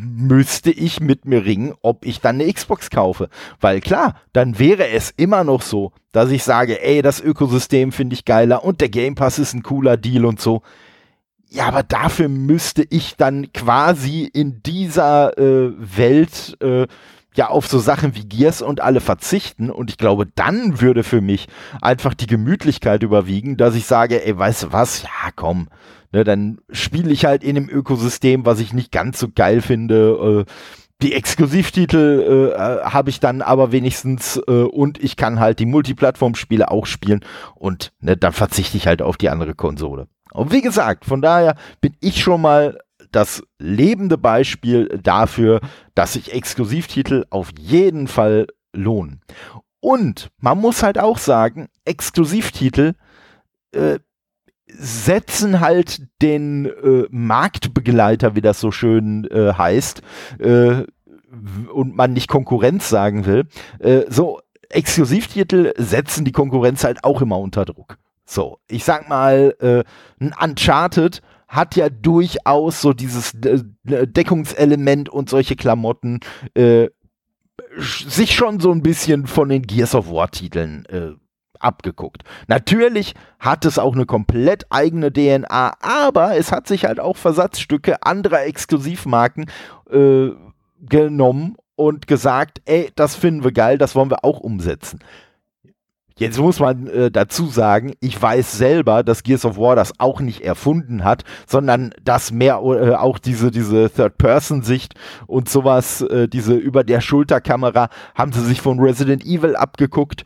müsste 0.00 0.70
ich 0.70 1.00
mit 1.00 1.26
mir 1.26 1.44
ringen, 1.44 1.74
ob 1.82 2.06
ich 2.06 2.20
dann 2.20 2.40
eine 2.40 2.50
Xbox 2.50 2.88
kaufe. 2.88 3.28
Weil 3.60 3.80
klar, 3.80 4.16
dann 4.32 4.58
wäre 4.58 4.88
es 4.88 5.10
immer 5.10 5.44
noch 5.44 5.60
so, 5.60 5.92
dass 6.10 6.30
ich 6.30 6.42
sage, 6.42 6.82
ey, 6.82 7.02
das 7.02 7.20
Ökosystem 7.20 7.92
finde 7.92 8.14
ich 8.14 8.24
geiler 8.24 8.64
und 8.64 8.80
der 8.80 8.88
Game 8.88 9.14
Pass 9.14 9.38
ist 9.38 9.52
ein 9.52 9.62
cooler 9.62 9.98
Deal 9.98 10.24
und 10.24 10.40
so. 10.40 10.62
Ja, 11.54 11.66
aber 11.66 11.82
dafür 11.82 12.30
müsste 12.30 12.82
ich 12.88 13.16
dann 13.18 13.52
quasi 13.52 14.22
in 14.22 14.62
dieser 14.62 15.36
äh, 15.36 15.72
Welt 15.76 16.56
äh, 16.62 16.86
ja 17.34 17.48
auf 17.48 17.66
so 17.66 17.78
Sachen 17.78 18.16
wie 18.16 18.24
Gears 18.24 18.62
und 18.62 18.80
alle 18.80 19.00
verzichten. 19.02 19.68
Und 19.68 19.90
ich 19.90 19.98
glaube, 19.98 20.24
dann 20.24 20.80
würde 20.80 21.04
für 21.04 21.20
mich 21.20 21.48
einfach 21.82 22.14
die 22.14 22.26
Gemütlichkeit 22.26 23.02
überwiegen, 23.02 23.58
dass 23.58 23.74
ich 23.74 23.84
sage, 23.84 24.24
ey, 24.24 24.38
weißt 24.38 24.62
du 24.62 24.72
was? 24.72 25.02
Ja, 25.02 25.30
komm. 25.36 25.68
Ne, 26.10 26.24
dann 26.24 26.58
spiele 26.70 27.10
ich 27.10 27.26
halt 27.26 27.44
in 27.44 27.58
einem 27.58 27.68
Ökosystem, 27.68 28.46
was 28.46 28.58
ich 28.58 28.72
nicht 28.72 28.90
ganz 28.90 29.18
so 29.18 29.28
geil 29.28 29.60
finde. 29.60 30.46
Äh, 30.48 30.52
die 31.02 31.12
Exklusivtitel 31.12 32.54
äh, 32.56 32.58
äh, 32.58 32.84
habe 32.84 33.10
ich 33.10 33.20
dann 33.20 33.42
aber 33.42 33.72
wenigstens 33.72 34.40
äh, 34.48 34.52
und 34.52 35.04
ich 35.04 35.16
kann 35.16 35.38
halt 35.38 35.58
die 35.58 35.66
Multiplattform-Spiele 35.66 36.70
auch 36.70 36.86
spielen 36.86 37.20
und 37.56 37.92
ne, 38.00 38.16
dann 38.16 38.32
verzichte 38.32 38.78
ich 38.78 38.86
halt 38.86 39.02
auf 39.02 39.18
die 39.18 39.28
andere 39.28 39.54
Konsole. 39.54 40.06
Und 40.32 40.52
wie 40.52 40.62
gesagt, 40.62 41.04
von 41.04 41.22
daher 41.22 41.56
bin 41.80 41.94
ich 42.00 42.22
schon 42.22 42.40
mal 42.40 42.78
das 43.10 43.42
lebende 43.58 44.18
Beispiel 44.18 44.88
dafür, 45.02 45.60
dass 45.94 46.14
sich 46.14 46.32
Exklusivtitel 46.32 47.24
auf 47.30 47.50
jeden 47.58 48.08
Fall 48.08 48.46
lohnen. 48.72 49.20
Und 49.80 50.30
man 50.38 50.58
muss 50.58 50.82
halt 50.82 50.98
auch 50.98 51.18
sagen, 51.18 51.68
Exklusivtitel 51.84 52.94
äh, 53.72 53.98
setzen 54.66 55.60
halt 55.60 56.06
den 56.22 56.66
äh, 56.66 57.06
Marktbegleiter, 57.10 58.34
wie 58.34 58.40
das 58.40 58.60
so 58.60 58.70
schön 58.70 59.24
äh, 59.30 59.52
heißt, 59.52 60.02
äh, 60.38 60.84
und 61.72 61.96
man 61.96 62.12
nicht 62.12 62.28
Konkurrenz 62.28 62.88
sagen 62.88 63.26
will, 63.26 63.46
äh, 63.80 64.02
so 64.08 64.40
Exklusivtitel 64.68 65.72
setzen 65.76 66.24
die 66.24 66.32
Konkurrenz 66.32 66.84
halt 66.84 67.04
auch 67.04 67.20
immer 67.20 67.38
unter 67.38 67.64
Druck. 67.64 67.98
So, 68.32 68.60
ich 68.66 68.82
sag 68.84 69.10
mal, 69.10 69.54
äh, 69.60 69.84
Uncharted 70.42 71.20
hat 71.48 71.76
ja 71.76 71.90
durchaus 71.90 72.80
so 72.80 72.94
dieses 72.94 73.34
äh, 73.34 73.62
Deckungselement 73.84 75.10
und 75.10 75.28
solche 75.28 75.54
Klamotten 75.54 76.20
äh, 76.54 76.88
sich 77.76 78.34
schon 78.34 78.58
so 78.58 78.72
ein 78.72 78.82
bisschen 78.82 79.26
von 79.26 79.50
den 79.50 79.60
Gears 79.60 79.94
of 79.94 80.10
War 80.10 80.30
Titeln 80.30 80.86
äh, 80.86 81.10
abgeguckt. 81.58 82.22
Natürlich 82.46 83.14
hat 83.38 83.66
es 83.66 83.78
auch 83.78 83.92
eine 83.94 84.06
komplett 84.06 84.64
eigene 84.70 85.12
DNA, 85.12 85.74
aber 85.82 86.34
es 86.34 86.52
hat 86.52 86.66
sich 86.66 86.86
halt 86.86 87.00
auch 87.00 87.18
Versatzstücke 87.18 88.02
anderer 88.02 88.46
Exklusivmarken 88.46 89.50
äh, 89.90 90.30
genommen 90.80 91.56
und 91.76 92.06
gesagt, 92.06 92.62
ey, 92.64 92.90
das 92.96 93.14
finden 93.14 93.44
wir 93.44 93.52
geil, 93.52 93.76
das 93.76 93.94
wollen 93.94 94.10
wir 94.10 94.24
auch 94.24 94.40
umsetzen. 94.40 95.00
Jetzt 96.16 96.38
muss 96.38 96.60
man 96.60 96.86
äh, 96.86 97.10
dazu 97.10 97.46
sagen, 97.46 97.92
ich 98.00 98.20
weiß 98.20 98.52
selber, 98.52 99.02
dass 99.02 99.22
Gears 99.22 99.44
of 99.44 99.56
War 99.56 99.76
das 99.76 99.98
auch 99.98 100.20
nicht 100.20 100.42
erfunden 100.42 101.04
hat, 101.04 101.24
sondern 101.46 101.94
dass 102.02 102.32
mehr 102.32 102.60
äh, 102.62 102.94
auch 102.94 103.18
diese, 103.18 103.50
diese 103.50 103.90
Third-Person-Sicht 103.90 104.94
und 105.26 105.48
sowas, 105.48 106.02
äh, 106.02 106.28
diese 106.28 106.54
über 106.54 106.84
der 106.84 107.00
Schulterkamera, 107.00 107.88
haben 108.14 108.32
sie 108.32 108.44
sich 108.44 108.60
von 108.60 108.78
Resident 108.80 109.24
Evil 109.24 109.56
abgeguckt. 109.56 110.24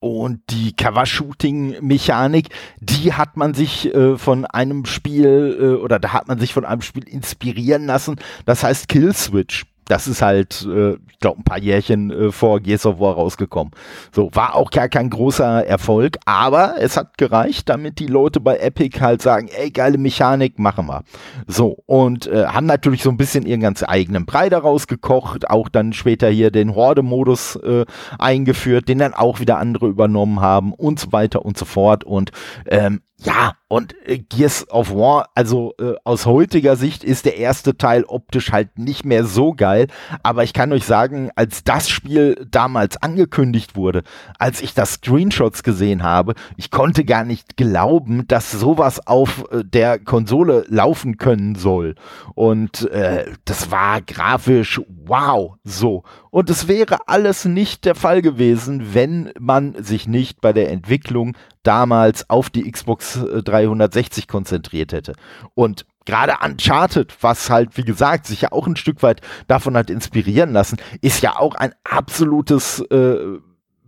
Und 0.00 0.40
die 0.50 0.76
Cover-Shooting-Mechanik, 0.76 2.50
die 2.78 3.14
hat 3.14 3.38
man 3.38 3.54
sich 3.54 3.94
äh, 3.94 4.18
von 4.18 4.44
einem 4.44 4.84
Spiel 4.84 5.56
äh, 5.58 5.82
oder 5.82 5.98
da 5.98 6.12
hat 6.12 6.28
man 6.28 6.38
sich 6.38 6.52
von 6.52 6.66
einem 6.66 6.82
Spiel 6.82 7.08
inspirieren 7.08 7.86
lassen. 7.86 8.16
Das 8.44 8.62
heißt 8.62 8.88
Kill 8.88 9.14
Switch 9.14 9.64
das 9.86 10.08
ist 10.08 10.22
halt, 10.22 10.66
äh, 10.68 10.94
ich 10.94 11.18
glaube, 11.20 11.40
ein 11.40 11.44
paar 11.44 11.58
Jährchen 11.58 12.10
äh, 12.10 12.32
vor 12.32 12.60
Gears 12.60 12.86
of 12.86 13.00
War 13.00 13.14
rausgekommen. 13.14 13.72
So, 14.12 14.30
war 14.32 14.54
auch 14.54 14.70
gar 14.70 14.88
kein 14.88 15.10
großer 15.10 15.66
Erfolg, 15.66 16.18
aber 16.24 16.76
es 16.78 16.96
hat 16.96 17.18
gereicht, 17.18 17.68
damit 17.68 17.98
die 17.98 18.06
Leute 18.06 18.40
bei 18.40 18.56
Epic 18.58 19.00
halt 19.00 19.22
sagen, 19.22 19.48
ey, 19.56 19.70
geile 19.70 19.98
Mechanik, 19.98 20.58
machen 20.58 20.86
wir. 20.86 21.02
So, 21.46 21.78
und 21.86 22.26
äh, 22.26 22.46
haben 22.46 22.66
natürlich 22.66 23.02
so 23.02 23.10
ein 23.10 23.16
bisschen 23.16 23.46
ihren 23.46 23.60
ganz 23.60 23.82
eigenen 23.82 24.26
Brei 24.26 24.48
daraus 24.48 24.86
gekocht, 24.86 25.50
auch 25.50 25.68
dann 25.68 25.92
später 25.92 26.28
hier 26.28 26.50
den 26.50 26.74
Horde-Modus 26.74 27.56
äh, 27.56 27.84
eingeführt, 28.18 28.88
den 28.88 28.98
dann 28.98 29.14
auch 29.14 29.40
wieder 29.40 29.58
andere 29.58 29.86
übernommen 29.86 30.40
haben 30.40 30.72
und 30.72 30.98
so 30.98 31.12
weiter 31.12 31.44
und 31.44 31.58
so 31.58 31.64
fort. 31.64 32.04
Und 32.04 32.30
ähm, 32.66 33.00
ja, 33.24 33.54
und 33.68 33.94
äh, 34.06 34.18
Gears 34.18 34.68
of 34.70 34.90
War, 34.90 35.30
also 35.34 35.74
äh, 35.80 35.94
aus 36.04 36.26
heutiger 36.26 36.76
Sicht 36.76 37.02
ist 37.02 37.24
der 37.24 37.38
erste 37.38 37.76
Teil 37.76 38.04
optisch 38.04 38.52
halt 38.52 38.78
nicht 38.78 39.04
mehr 39.04 39.24
so 39.24 39.54
geil, 39.54 39.86
aber 40.22 40.44
ich 40.44 40.52
kann 40.52 40.72
euch 40.72 40.84
sagen, 40.84 41.30
als 41.34 41.64
das 41.64 41.88
Spiel 41.88 42.46
damals 42.50 42.98
angekündigt 42.98 43.76
wurde, 43.76 44.02
als 44.38 44.60
ich 44.60 44.74
das 44.74 44.94
Screenshots 44.94 45.62
gesehen 45.62 46.02
habe, 46.02 46.34
ich 46.56 46.70
konnte 46.70 47.04
gar 47.04 47.24
nicht 47.24 47.56
glauben, 47.56 48.28
dass 48.28 48.50
sowas 48.50 49.06
auf 49.06 49.44
äh, 49.50 49.64
der 49.64 49.98
Konsole 49.98 50.66
laufen 50.68 51.16
können 51.16 51.54
soll. 51.54 51.94
Und 52.34 52.90
äh, 52.90 53.24
das 53.46 53.70
war 53.70 54.02
grafisch 54.02 54.80
wow, 55.06 55.54
so. 55.64 56.02
Und 56.30 56.50
es 56.50 56.68
wäre 56.68 57.08
alles 57.08 57.44
nicht 57.44 57.84
der 57.84 57.94
Fall 57.94 58.22
gewesen, 58.22 58.94
wenn 58.94 59.32
man 59.38 59.82
sich 59.82 60.08
nicht 60.08 60.40
bei 60.40 60.52
der 60.52 60.70
Entwicklung 60.70 61.36
damals 61.64 62.30
auf 62.30 62.50
die 62.50 62.70
Xbox 62.70 63.18
360 63.44 64.28
konzentriert 64.28 64.92
hätte. 64.92 65.14
Und 65.54 65.86
gerade 66.04 66.34
Uncharted, 66.44 67.16
was 67.20 67.50
halt, 67.50 67.76
wie 67.76 67.84
gesagt, 67.84 68.26
sich 68.26 68.42
ja 68.42 68.52
auch 68.52 68.66
ein 68.66 68.76
Stück 68.76 69.02
weit 69.02 69.20
davon 69.48 69.76
hat 69.76 69.90
inspirieren 69.90 70.52
lassen, 70.52 70.76
ist 71.00 71.22
ja 71.22 71.36
auch 71.38 71.54
ein 71.54 71.74
absolutes 71.84 72.80
äh, 72.90 73.38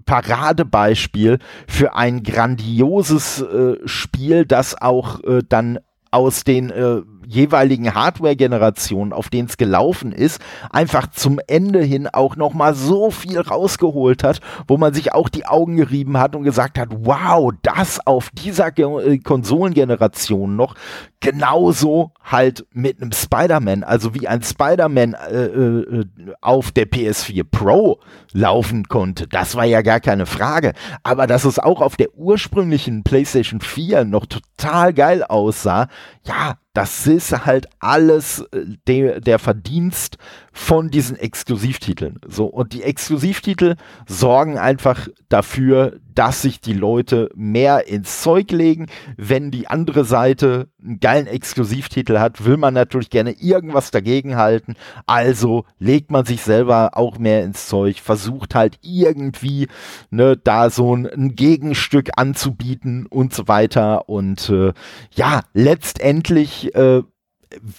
Paradebeispiel 0.06 1.38
für 1.66 1.95
ein 1.95 2.23
grandioses 2.23 3.42
äh, 3.42 3.76
Spiel, 3.85 4.47
das 4.47 4.80
auch 4.80 5.23
äh, 5.25 5.42
dann 5.47 5.78
aus 6.11 6.45
den 6.45 6.71
äh, 6.71 7.02
jeweiligen 7.26 7.95
Hardware-Generationen, 7.95 9.12
auf 9.12 9.28
denen 9.28 9.49
es 9.49 9.56
gelaufen 9.56 10.12
ist, 10.12 10.40
einfach 10.71 11.11
zum 11.11 11.40
Ende 11.47 11.83
hin 11.83 12.09
auch 12.12 12.37
noch 12.37 12.54
mal 12.54 12.75
so 12.75 13.11
viel 13.11 13.40
rausgeholt 13.40 14.23
hat, 14.23 14.40
wo 14.68 14.76
man 14.76 14.95
sich 14.95 15.12
auch 15.12 15.28
die 15.28 15.47
Augen 15.47 15.76
gerieben 15.76 16.18
hat 16.18 16.37
und 16.37 16.45
gesagt 16.45 16.78
hat, 16.78 16.88
wow, 16.90 17.52
das 17.62 18.06
auf 18.06 18.30
dieser 18.30 18.71
Ge 18.71 18.87
äh, 18.87 19.18
Konsolengeneration 19.18 20.56
noch 20.56 20.75
genauso 21.21 22.12
halt 22.23 22.66
mit 22.73 23.00
einem 23.00 23.12
Spider-Man, 23.12 23.83
also 23.83 24.14
wie 24.14 24.28
ein 24.28 24.42
Spider-Man 24.42 25.14
äh, 25.14 25.45
äh, 25.45 26.04
auf 26.40 26.71
der 26.71 26.87
PS4 26.87 27.45
Pro 27.50 28.00
laufen 28.33 28.85
konnte, 28.88 29.26
das 29.26 29.56
war 29.56 29.64
ja 29.64 29.83
gar 29.83 30.00
keine 30.00 30.26
Frage. 30.26 30.73
Aber 31.02 31.26
dass 31.26 31.45
es 31.45 31.59
auch 31.59 31.80
auf 31.80 31.97
der 31.97 32.14
ursprünglichen 32.14 33.02
PlayStation 33.02 33.61
4 33.61 34.04
noch 34.04 34.26
total 34.26 34.92
geil 34.92 35.25
aussah, 35.25 35.88
ja, 36.25 36.54
das 36.76 37.06
ist 37.06 37.47
halt 37.47 37.68
alles 37.80 38.40
äh, 38.52 38.64
de, 38.87 39.21
der 39.21 39.38
Verdienst 39.38 40.18
von 40.56 40.90
diesen 40.90 41.16
Exklusivtiteln. 41.18 42.18
So, 42.26 42.46
und 42.46 42.72
die 42.72 42.82
Exklusivtitel 42.82 43.75
sorgen 44.08 44.56
einfach 44.56 45.06
dafür, 45.28 46.00
dass 46.14 46.40
sich 46.40 46.62
die 46.62 46.72
Leute 46.72 47.28
mehr 47.34 47.88
ins 47.88 48.22
Zeug 48.22 48.50
legen. 48.52 48.86
Wenn 49.18 49.50
die 49.50 49.68
andere 49.68 50.06
Seite 50.06 50.70
einen 50.82 50.98
geilen 50.98 51.26
Exklusivtitel 51.26 52.18
hat, 52.18 52.46
will 52.46 52.56
man 52.56 52.72
natürlich 52.72 53.10
gerne 53.10 53.32
irgendwas 53.32 53.90
dagegen 53.90 54.36
halten. 54.36 54.76
Also 55.04 55.66
legt 55.78 56.10
man 56.10 56.25
sich 56.25 56.40
selber 56.40 56.96
auch 56.96 57.18
mehr 57.18 57.44
ins 57.44 57.68
Zeug, 57.68 58.00
versucht 58.00 58.54
halt 58.54 58.78
irgendwie 58.80 59.68
ne, 60.08 60.38
da 60.38 60.70
so 60.70 60.96
ein, 60.96 61.06
ein 61.06 61.34
Gegenstück 61.34 62.12
anzubieten 62.16 63.04
und 63.04 63.34
so 63.34 63.46
weiter. 63.46 64.08
Und 64.08 64.48
äh, 64.48 64.72
ja, 65.10 65.42
letztendlich, 65.52 66.75
äh, 66.75 67.02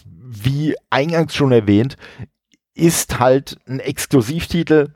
wie 0.05 0.75
eingangs 0.91 1.34
schon 1.34 1.51
erwähnt, 1.51 1.98
ist 2.77 3.19
halt 3.19 3.57
ein 3.67 3.79
Exklusivtitel 3.79 4.89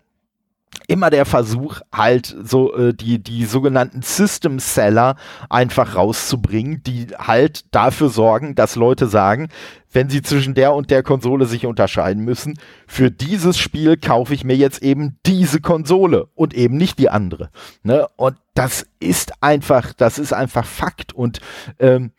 immer 0.88 1.10
der 1.10 1.26
Versuch, 1.26 1.82
halt 1.92 2.36
so 2.44 2.76
äh, 2.76 2.94
die, 2.94 3.20
die 3.20 3.46
sogenannten 3.46 4.02
System 4.02 4.60
Seller 4.60 5.16
einfach 5.50 5.96
rauszubringen, 5.96 6.82
die 6.84 7.08
halt 7.18 7.66
dafür 7.72 8.10
sorgen, 8.10 8.56
dass 8.56 8.76
Leute 8.76 9.08
sagen, 9.08 9.50
wenn 9.92 10.10
sie 10.10 10.22
zwischen 10.22 10.54
der 10.54 10.74
und 10.74 10.90
der 10.90 11.04
Konsole 11.04 11.46
sich 11.46 11.66
unterscheiden 11.66 12.24
müssen, 12.24 12.58
für 12.88 13.12
dieses 13.12 13.58
Spiel 13.58 13.98
kaufe 13.98 14.34
ich 14.34 14.44
mir 14.44 14.56
jetzt 14.56 14.82
eben 14.82 15.18
diese 15.26 15.60
Konsole 15.60 16.28
und 16.36 16.54
eben 16.54 16.78
nicht 16.78 17.00
die 17.00 17.10
andere. 17.10 17.50
Ne? 17.84 18.08
Und 18.16 18.38
das 18.54 18.86
ist 19.00 19.44
einfach, 19.44 19.94
das 19.94 20.20
ist 20.20 20.34
einfach 20.34 20.66
Fakt. 20.66 21.14
Und 21.14 21.42
ähm, 21.80 22.12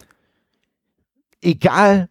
egal 1.40 2.08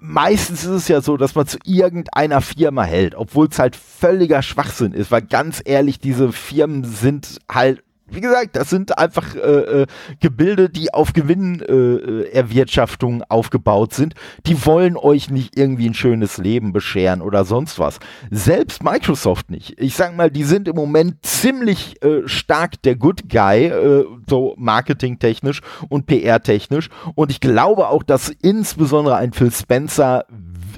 meistens 0.00 0.64
ist 0.64 0.70
es 0.70 0.88
ja 0.88 1.00
so, 1.00 1.16
dass 1.16 1.34
man 1.34 1.46
zu 1.46 1.58
irgendeiner 1.64 2.40
Firma 2.40 2.82
hält, 2.84 3.14
obwohl 3.14 3.48
es 3.48 3.58
halt 3.58 3.76
völliger 3.76 4.42
Schwachsinn 4.42 4.92
ist, 4.92 5.10
weil 5.10 5.22
ganz 5.22 5.62
ehrlich, 5.64 5.98
diese 5.98 6.32
Firmen 6.32 6.84
sind 6.84 7.38
halt 7.50 7.83
wie 8.06 8.20
gesagt, 8.20 8.54
das 8.56 8.68
sind 8.70 8.98
einfach 8.98 9.34
äh, 9.34 9.82
äh, 9.82 9.86
Gebilde, 10.20 10.68
die 10.68 10.92
auf 10.92 11.14
Gewinnerwirtschaftung 11.14 13.22
äh, 13.22 13.24
aufgebaut 13.28 13.94
sind. 13.94 14.14
Die 14.46 14.66
wollen 14.66 14.96
euch 14.96 15.30
nicht 15.30 15.56
irgendwie 15.56 15.88
ein 15.88 15.94
schönes 15.94 16.38
Leben 16.38 16.72
bescheren 16.72 17.22
oder 17.22 17.44
sonst 17.44 17.78
was. 17.78 18.00
Selbst 18.30 18.82
Microsoft 18.84 19.50
nicht. 19.50 19.80
Ich 19.80 19.94
sag 19.96 20.16
mal, 20.16 20.30
die 20.30 20.44
sind 20.44 20.68
im 20.68 20.76
Moment 20.76 21.24
ziemlich 21.24 22.02
äh, 22.02 22.22
stark 22.26 22.82
der 22.82 22.96
Good 22.96 23.30
Guy, 23.30 23.68
äh, 23.68 24.04
so 24.28 24.54
marketingtechnisch 24.58 25.62
und 25.88 26.04
PR-technisch. 26.06 26.90
Und 27.14 27.30
ich 27.30 27.40
glaube 27.40 27.88
auch, 27.88 28.02
dass 28.02 28.28
insbesondere 28.28 29.16
ein 29.16 29.32
Phil 29.32 29.50
Spencer 29.50 30.26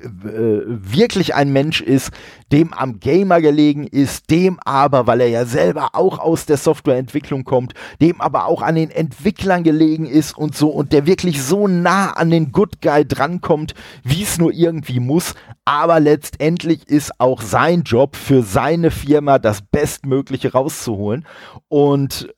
äh, 0.04 0.60
wirklich 0.66 1.34
ein 1.34 1.52
Mensch 1.52 1.80
ist, 1.80 2.12
dem 2.52 2.72
am 2.72 3.00
Gamer 3.00 3.40
gelegen 3.40 3.86
ist, 3.86 4.30
dem 4.30 4.58
aber, 4.64 5.06
weil 5.06 5.20
er 5.20 5.28
ja 5.28 5.44
selber 5.44 5.90
auch 5.94 6.18
aus 6.18 6.46
der 6.46 6.56
Softwareentwicklung 6.56 7.44
kommt, 7.44 7.74
dem 8.00 8.20
aber 8.20 8.46
auch 8.46 8.62
an 8.62 8.76
den 8.76 8.90
Entwicklern 8.90 9.64
gelegen 9.64 10.06
ist 10.06 10.36
und 10.36 10.56
so 10.56 10.68
und 10.68 10.92
der 10.92 11.06
wirklich 11.06 11.42
so 11.42 11.66
nah 11.66 12.12
an 12.12 12.30
den 12.30 12.52
Good 12.52 12.80
Guy 12.80 13.06
drankommt, 13.06 13.74
wie 14.04 14.22
es 14.22 14.38
nur 14.38 14.52
irgendwie 14.52 15.00
muss. 15.00 15.34
Aber 15.64 15.98
letztendlich 15.98 16.88
ist 16.88 17.20
auch 17.20 17.42
sein 17.42 17.82
Job 17.82 18.14
für 18.16 18.42
seine 18.42 18.90
Firma 18.90 19.38
das 19.38 19.62
Bestmögliche 19.62 20.52
rauszuholen. 20.52 21.26
Und 21.68 22.32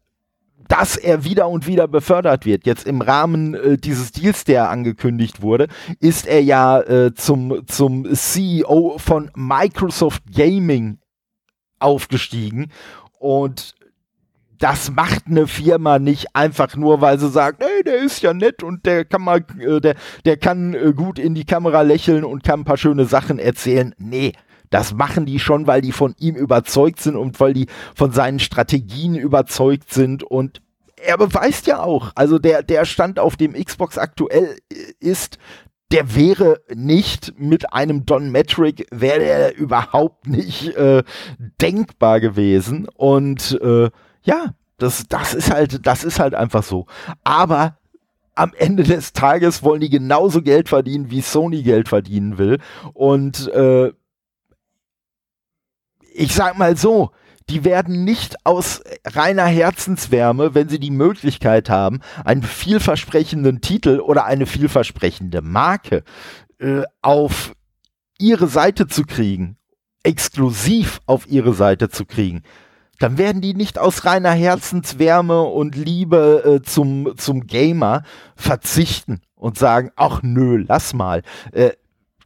dass 0.68 0.96
er 0.96 1.24
wieder 1.24 1.48
und 1.48 1.66
wieder 1.66 1.88
befördert 1.88 2.44
wird. 2.44 2.66
Jetzt 2.66 2.86
im 2.86 3.00
Rahmen 3.00 3.54
äh, 3.54 3.76
dieses 3.78 4.12
Deals, 4.12 4.44
der 4.44 4.70
angekündigt 4.70 5.42
wurde, 5.42 5.68
ist 5.98 6.26
er 6.26 6.42
ja 6.42 6.80
äh, 6.80 7.14
zum, 7.14 7.66
zum 7.66 8.06
CEO 8.14 8.98
von 8.98 9.30
Microsoft 9.34 10.22
Gaming 10.32 10.98
aufgestiegen 11.80 12.70
und 13.18 13.74
das 14.58 14.90
macht 14.90 15.26
eine 15.26 15.46
Firma 15.46 15.98
nicht 15.98 16.34
einfach 16.34 16.74
nur, 16.76 17.00
weil 17.00 17.18
sie 17.18 17.28
sagt, 17.28 17.62
hey, 17.62 17.84
der 17.84 18.02
ist 18.02 18.22
ja 18.22 18.34
nett 18.34 18.62
und 18.62 18.86
der 18.86 19.04
kann 19.04 19.22
mal, 19.22 19.44
äh, 19.60 19.80
der, 19.80 19.94
der 20.24 20.36
kann 20.36 20.74
äh, 20.74 20.92
gut 20.94 21.18
in 21.18 21.34
die 21.34 21.44
Kamera 21.44 21.82
lächeln 21.82 22.24
und 22.24 22.42
kann 22.42 22.60
ein 22.60 22.64
paar 22.64 22.76
schöne 22.76 23.04
Sachen 23.04 23.38
erzählen. 23.38 23.94
Nee, 23.98 24.32
das 24.70 24.94
machen 24.94 25.26
die 25.26 25.38
schon, 25.38 25.66
weil 25.66 25.80
die 25.80 25.92
von 25.92 26.14
ihm 26.18 26.36
überzeugt 26.36 27.00
sind 27.00 27.16
und 27.16 27.38
weil 27.40 27.54
die 27.54 27.66
von 27.94 28.12
seinen 28.12 28.38
Strategien 28.38 29.14
überzeugt 29.14 29.92
sind 29.92 30.22
und 30.22 30.60
er 31.00 31.16
beweist 31.16 31.66
ja 31.66 31.80
auch, 31.80 32.10
also 32.14 32.38
der, 32.38 32.62
der 32.62 32.84
Stand, 32.84 33.18
auf 33.18 33.36
dem 33.36 33.52
Xbox 33.52 33.98
aktuell 33.98 34.56
ist, 34.98 35.38
der 35.90 36.14
wäre 36.14 36.60
nicht 36.74 37.38
mit 37.38 37.72
einem 37.72 38.04
Don 38.04 38.30
Metric, 38.30 38.86
wäre 38.90 39.20
der 39.20 39.56
überhaupt 39.56 40.26
nicht 40.26 40.76
äh, 40.76 41.02
denkbar 41.60 42.20
gewesen. 42.20 42.88
Und 42.94 43.58
äh, 43.62 43.90
ja, 44.22 44.54
das, 44.76 45.04
das 45.08 45.34
ist 45.34 45.50
halt, 45.50 45.86
das 45.86 46.04
ist 46.04 46.20
halt 46.20 46.34
einfach 46.34 46.62
so. 46.62 46.86
Aber 47.24 47.78
am 48.34 48.52
Ende 48.56 48.82
des 48.82 49.14
Tages 49.14 49.62
wollen 49.62 49.80
die 49.80 49.90
genauso 49.90 50.42
Geld 50.42 50.68
verdienen, 50.68 51.10
wie 51.10 51.22
Sony 51.22 51.62
Geld 51.62 51.88
verdienen 51.88 52.38
will. 52.38 52.58
Und 52.92 53.48
äh, 53.48 53.92
ich 56.18 56.34
sag 56.34 56.58
mal 56.58 56.76
so, 56.76 57.10
die 57.48 57.64
werden 57.64 58.04
nicht 58.04 58.44
aus 58.44 58.82
reiner 59.06 59.46
Herzenswärme, 59.46 60.54
wenn 60.54 60.68
sie 60.68 60.80
die 60.80 60.90
Möglichkeit 60.90 61.70
haben, 61.70 62.00
einen 62.24 62.42
vielversprechenden 62.42 63.60
Titel 63.60 64.00
oder 64.00 64.26
eine 64.26 64.46
vielversprechende 64.46 65.40
Marke 65.40 66.02
äh, 66.58 66.82
auf 67.00 67.52
ihre 68.18 68.48
Seite 68.48 68.86
zu 68.86 69.04
kriegen, 69.04 69.56
exklusiv 70.02 71.00
auf 71.06 71.26
ihre 71.28 71.54
Seite 71.54 71.88
zu 71.88 72.04
kriegen, 72.04 72.42
dann 72.98 73.16
werden 73.16 73.40
die 73.40 73.54
nicht 73.54 73.78
aus 73.78 74.04
reiner 74.04 74.32
Herzenswärme 74.32 75.42
und 75.42 75.76
Liebe 75.76 76.60
äh, 76.60 76.66
zum, 76.66 77.14
zum 77.16 77.46
Gamer 77.46 78.02
verzichten 78.34 79.20
und 79.36 79.56
sagen, 79.56 79.92
ach 79.94 80.20
nö, 80.22 80.64
lass 80.66 80.94
mal. 80.94 81.22
Äh, 81.52 81.70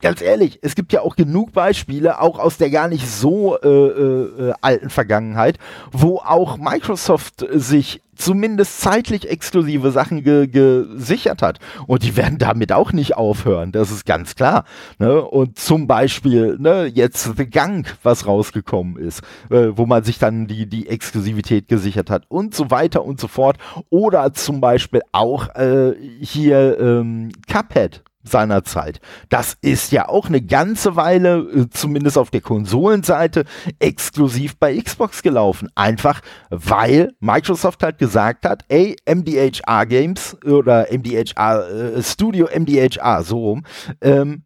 ganz 0.03 0.21
ehrlich, 0.21 0.59
es 0.63 0.75
gibt 0.75 0.93
ja 0.93 1.01
auch 1.01 1.17
genug 1.17 1.53
Beispiele, 1.53 2.21
auch 2.21 2.39
aus 2.39 2.59
der 2.59 2.71
gar 2.71 2.89
nicht 2.89 3.09
so 3.09 3.59
äh, 3.59 3.69
äh, 3.69 4.53
alten 4.61 4.91
Vergangenheit, 4.91 5.59
wo 5.93 6.19
auch 6.19 6.59
Microsoft 6.59 7.47
sich 7.53 8.03
zumindest 8.15 8.81
zeitlich 8.81 9.29
exklusive 9.29 9.91
Sachen 9.91 10.23
ge 10.23 10.47
gesichert 10.47 11.41
hat. 11.43 11.59
Und 11.87 12.03
die 12.03 12.17
werden 12.17 12.39
damit 12.39 12.73
auch 12.73 12.93
nicht 12.93 13.17
aufhören, 13.17 13.73
das 13.73 13.91
ist 13.91 14.05
ganz 14.05 14.35
klar. 14.35 14.65
Ne? 14.99 15.23
Und 15.23 15.59
zum 15.59 15.87
Beispiel 15.87 16.57
ne, 16.59 16.85
jetzt 16.85 17.37
The 17.37 17.47
Gang, 17.47 17.87
was 18.03 18.27
rausgekommen 18.27 18.97
ist, 18.97 19.23
äh, 19.51 19.69
wo 19.75 19.87
man 19.87 20.05
sich 20.05 20.19
dann 20.19 20.47
die, 20.47 20.67
die 20.67 20.89
Exklusivität 20.89 21.69
gesichert 21.69 22.11
hat 22.11 22.25
und 22.29 22.55
so 22.55 22.71
weiter 22.71 23.05
und 23.05 23.21
so 23.21 23.29
fort. 23.29 23.57
Oder 23.89 24.35
zum 24.35 24.61
Beispiel 24.61 25.03
auch 25.13 25.55
äh, 25.55 25.95
hier 26.21 26.79
ähm, 26.79 27.33
Cuphead 27.49 28.03
seinerzeit. 28.23 29.01
Das 29.29 29.57
ist 29.61 29.93
ja 29.93 30.09
auch 30.09 30.27
eine 30.27 30.43
ganze 30.43 30.97
Weile, 30.97 31.39
äh, 31.39 31.71
zumindest 31.71 32.19
auf 32.19 32.31
der 32.31 32.41
Konsolenseite, 32.41 33.45
exklusiv 33.79 34.57
bei 34.57 34.77
Xbox 34.77 35.23
gelaufen. 35.23 35.69
Einfach 35.75 36.21
weil 36.51 37.15
Microsoft 37.21 37.83
halt 37.83 37.99
gesagt 37.99 38.45
hat, 38.45 38.65
ey, 38.69 38.97
MDHR 39.07 39.87
Games 39.87 40.37
oder 40.45 40.87
MDHR 40.91 41.97
äh, 41.97 42.03
Studio 42.03 42.49
MDHR, 42.55 43.23
so 43.23 43.39
rum, 43.39 43.65
ähm, 44.01 44.45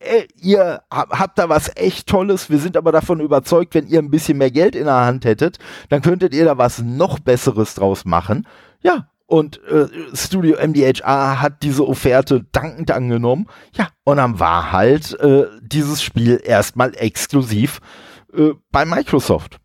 ey, 0.00 0.28
ihr 0.40 0.82
habt 0.90 1.38
da 1.38 1.48
was 1.48 1.70
echt 1.76 2.06
Tolles, 2.06 2.50
wir 2.50 2.58
sind 2.58 2.76
aber 2.76 2.92
davon 2.92 3.20
überzeugt, 3.20 3.74
wenn 3.74 3.88
ihr 3.88 3.98
ein 3.98 4.10
bisschen 4.10 4.38
mehr 4.38 4.50
Geld 4.50 4.74
in 4.76 4.84
der 4.84 5.04
Hand 5.04 5.24
hättet, 5.24 5.58
dann 5.88 6.02
könntet 6.02 6.34
ihr 6.34 6.44
da 6.44 6.58
was 6.58 6.80
noch 6.80 7.18
Besseres 7.18 7.74
draus 7.74 8.04
machen. 8.04 8.46
Ja, 8.80 9.08
und 9.28 9.62
äh, 9.64 9.88
Studio 10.14 10.56
MDHR 10.56 11.42
hat 11.42 11.62
diese 11.62 11.86
Offerte 11.86 12.46
dankend 12.50 12.90
angenommen. 12.90 13.46
Ja, 13.74 13.88
und 14.04 14.16
dann 14.16 14.40
war 14.40 14.72
halt 14.72 15.20
äh, 15.20 15.44
dieses 15.60 16.02
Spiel 16.02 16.40
erstmal 16.42 16.94
exklusiv 16.96 17.80
äh, 18.32 18.52
bei 18.72 18.86
Microsoft. 18.86 19.58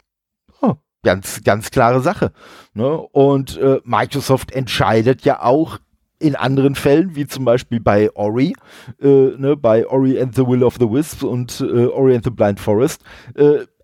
Oh, 0.61 0.73
ganz, 1.01 1.43
ganz 1.45 1.71
klare 1.71 2.01
Sache. 2.01 2.33
Ne? 2.73 2.89
Und 2.97 3.57
äh, 3.57 3.79
Microsoft 3.85 4.51
entscheidet 4.51 5.21
ja 5.21 5.41
auch 5.41 5.79
in 6.19 6.35
anderen 6.35 6.75
Fällen, 6.75 7.15
wie 7.15 7.25
zum 7.25 7.45
Beispiel 7.45 7.79
bei 7.79 8.13
Ori, 8.15 8.55
äh, 9.01 9.07
ne, 9.07 9.55
bei 9.57 9.87
Ori 9.87 10.19
and 10.19 10.35
the 10.35 10.45
Will 10.45 10.63
of 10.63 10.75
the 10.75 10.89
Wisps 10.89 11.23
und 11.23 11.61
äh, 11.61 11.85
Ori 11.87 12.15
and 12.15 12.23
the 12.25 12.29
Blind 12.29 12.59
Forest, 12.59 13.01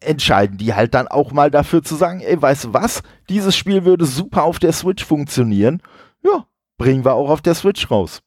entscheiden 0.01 0.57
die 0.57 0.73
halt 0.73 0.93
dann 0.93 1.07
auch 1.07 1.31
mal 1.31 1.51
dafür 1.51 1.83
zu 1.83 1.95
sagen, 1.95 2.21
ey, 2.21 2.41
weißt 2.41 2.65
du 2.65 2.73
was, 2.73 3.01
dieses 3.29 3.55
Spiel 3.55 3.85
würde 3.85 4.05
super 4.05 4.43
auf 4.43 4.59
der 4.59 4.73
Switch 4.73 5.05
funktionieren. 5.05 5.81
Ja, 6.23 6.45
bringen 6.77 7.05
wir 7.05 7.13
auch 7.13 7.29
auf 7.29 7.41
der 7.41 7.55
Switch 7.55 7.89
raus. 7.91 8.21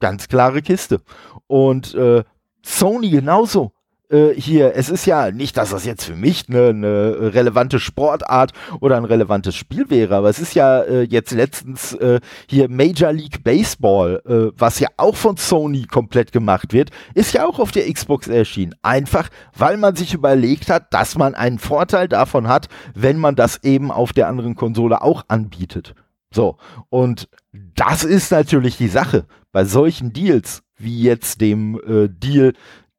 Ganz 0.00 0.28
klare 0.28 0.62
Kiste. 0.62 1.00
Und 1.46 1.94
äh, 1.94 2.24
Sony 2.64 3.10
genauso 3.10 3.72
äh, 4.10 4.32
hier, 4.34 4.74
es 4.74 4.88
ist 4.88 5.06
ja 5.06 5.30
nicht, 5.30 5.56
dass 5.56 5.70
das 5.70 5.84
jetzt 5.84 6.04
für 6.04 6.14
mich 6.14 6.48
eine, 6.48 6.68
eine 6.68 7.34
relevante 7.34 7.80
Sportart 7.80 8.52
oder 8.80 8.96
ein 8.96 9.04
relevantes 9.04 9.54
Spiel 9.54 9.90
wäre, 9.90 10.16
aber 10.16 10.28
es 10.28 10.38
ist 10.38 10.54
ja 10.54 10.82
äh, 10.82 11.02
jetzt 11.02 11.32
letztens 11.32 11.94
äh, 11.94 12.20
hier 12.48 12.68
Major 12.68 13.12
League 13.12 13.42
Baseball, 13.42 14.22
äh, 14.26 14.52
was 14.58 14.80
ja 14.80 14.88
auch 14.96 15.16
von 15.16 15.36
Sony 15.36 15.84
komplett 15.84 16.32
gemacht 16.32 16.72
wird, 16.72 16.90
ist 17.14 17.32
ja 17.32 17.46
auch 17.46 17.58
auf 17.58 17.72
der 17.72 17.92
Xbox 17.92 18.28
erschienen. 18.28 18.74
Einfach, 18.82 19.28
weil 19.56 19.76
man 19.76 19.96
sich 19.96 20.14
überlegt 20.14 20.70
hat, 20.70 20.92
dass 20.92 21.16
man 21.16 21.34
einen 21.34 21.58
Vorteil 21.58 22.08
davon 22.08 22.48
hat, 22.48 22.68
wenn 22.94 23.18
man 23.18 23.34
das 23.34 23.62
eben 23.64 23.90
auf 23.90 24.12
der 24.12 24.28
anderen 24.28 24.54
Konsole 24.54 25.02
auch 25.02 25.24
anbietet. 25.28 25.94
So, 26.30 26.58
und 26.90 27.28
das 27.52 28.04
ist 28.04 28.30
natürlich 28.30 28.76
die 28.76 28.88
Sache 28.88 29.26
bei 29.52 29.64
solchen 29.64 30.12
Deals, 30.12 30.62
wie 30.76 31.02
jetzt 31.02 31.40
dem 31.40 31.80
äh, 31.86 32.08
Deal 32.08 32.52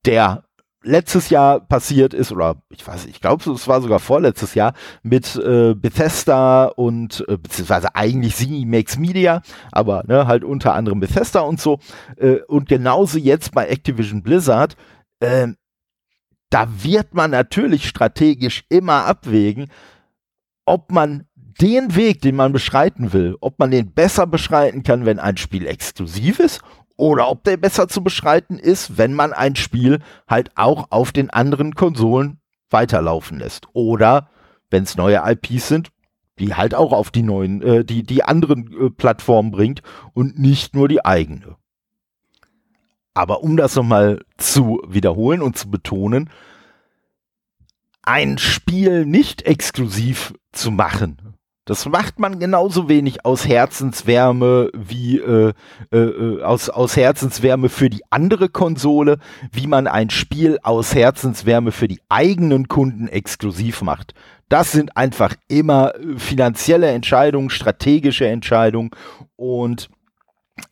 der 0.06 0.47
letztes 0.88 1.30
Jahr 1.30 1.60
passiert 1.60 2.14
ist, 2.14 2.32
oder 2.32 2.56
ich 2.70 2.86
weiß, 2.86 3.06
ich 3.06 3.22
glaube, 3.22 3.50
es 3.52 3.68
war 3.68 3.82
sogar 3.82 4.00
vorletztes 4.00 4.56
Jahr, 4.56 4.74
mit 5.04 5.36
äh, 5.36 5.76
Bethesda 5.76 6.66
und 6.66 7.24
äh, 7.28 7.38
beziehungsweise 7.38 7.96
eigentlich 7.96 8.36
Cinemax 8.36 8.98
Media, 8.98 9.42
aber 9.72 10.04
ne, 10.08 10.28
halt 10.28 10.44
unter 10.44 10.74
anderem 10.74 11.00
Bethesda 11.00 11.42
und 11.42 11.60
so. 11.60 11.80
Äh, 12.18 12.38
und 12.48 12.68
genauso 12.68 13.18
jetzt 13.18 13.54
bei 13.54 13.68
Activision 13.68 14.24
Blizzard, 14.24 14.76
äh, 15.20 15.48
da 16.50 16.68
wird 16.82 17.14
man 17.14 17.32
natürlich 17.32 17.88
strategisch 17.88 18.64
immer 18.70 19.06
abwägen, 19.06 19.70
ob 20.66 20.92
man 20.92 21.28
den 21.36 21.96
Weg, 21.96 22.22
den 22.22 22.36
man 22.36 22.54
beschreiten 22.54 23.14
will, 23.14 23.36
ob 23.42 23.60
man 23.60 23.72
den 23.72 23.92
besser 23.92 24.28
beschreiten 24.28 24.84
kann, 24.84 25.06
wenn 25.06 25.20
ein 25.20 25.38
Spiel 25.38 25.66
exklusiv 25.66 26.40
ist 26.40 26.62
oder 26.98 27.30
ob 27.30 27.44
der 27.44 27.58
besser 27.58 27.88
zu 27.88 28.04
beschreiten 28.04 28.60
ist, 28.60 28.98
wenn 28.98 29.14
man 29.14 29.32
ein 29.32 29.56
Spiel 29.56 30.00
halt 30.28 30.52
auch 30.56 30.88
auf 30.90 31.12
den 31.12 31.30
anderen 31.30 31.76
Konsolen 31.76 32.40
weiterlaufen 32.70 33.40
lässt. 33.40 33.68
Oder 33.74 34.30
wenn 34.70 34.84
es 34.84 34.98
neue 34.98 35.22
IPs 35.24 35.68
sind, 35.68 35.90
die 36.40 36.56
halt 36.56 36.76
auch 36.76 36.92
auf 36.92 37.12
die 37.12 37.24
neuen, 37.24 37.62
äh, 37.62 37.86
die, 37.86 38.04
die 38.04 38.24
anderen 38.24 38.88
äh, 38.88 38.90
Plattformen 38.90 39.52
bringt 39.52 39.82
und 40.14 40.38
nicht 40.38 40.76
nur 40.76 40.88
die 40.88 41.06
eigene. 41.06 41.56
Aber 43.14 43.42
um 43.42 43.58
das 43.58 43.76
nochmal 43.76 44.24
zu 44.38 44.82
wiederholen 44.88 45.42
und 45.42 45.58
zu 45.58 45.72
betonen, 45.72 46.30
ein 48.04 48.38
Spiel 48.38 49.06
nicht 49.06 49.42
exklusiv 49.44 50.34
zu 50.52 50.72
machen, 50.72 51.36
das 51.68 51.86
macht 51.86 52.18
man 52.18 52.40
genauso 52.40 52.88
wenig 52.88 53.26
aus 53.26 53.46
Herzenswärme 53.46 54.72
wie 54.74 55.20
äh, 55.20 55.54
äh, 55.92 55.98
äh, 55.98 56.42
aus, 56.42 56.70
aus 56.70 56.96
Herzenswärme 56.96 57.68
für 57.68 57.90
die 57.90 58.04
andere 58.10 58.48
Konsole, 58.48 59.20
wie 59.52 59.68
man 59.68 59.86
ein 59.88 60.10
Spiel 60.10 60.60
aus 60.64 60.96
Herzenswärme 60.96 61.74
für 61.74 61.90
die 61.90 62.00
eigenen 62.08 62.70
Kunden 62.70 63.10
exklusiv 63.10 63.82
macht. 63.82 64.14
Das 64.48 64.72
sind 64.72 64.96
einfach 64.96 65.36
immer 65.50 65.94
äh, 65.96 66.18
finanzielle 66.18 66.88
Entscheidungen, 66.88 67.50
strategische 67.50 68.28
Entscheidungen 68.28 68.92
und 69.36 69.90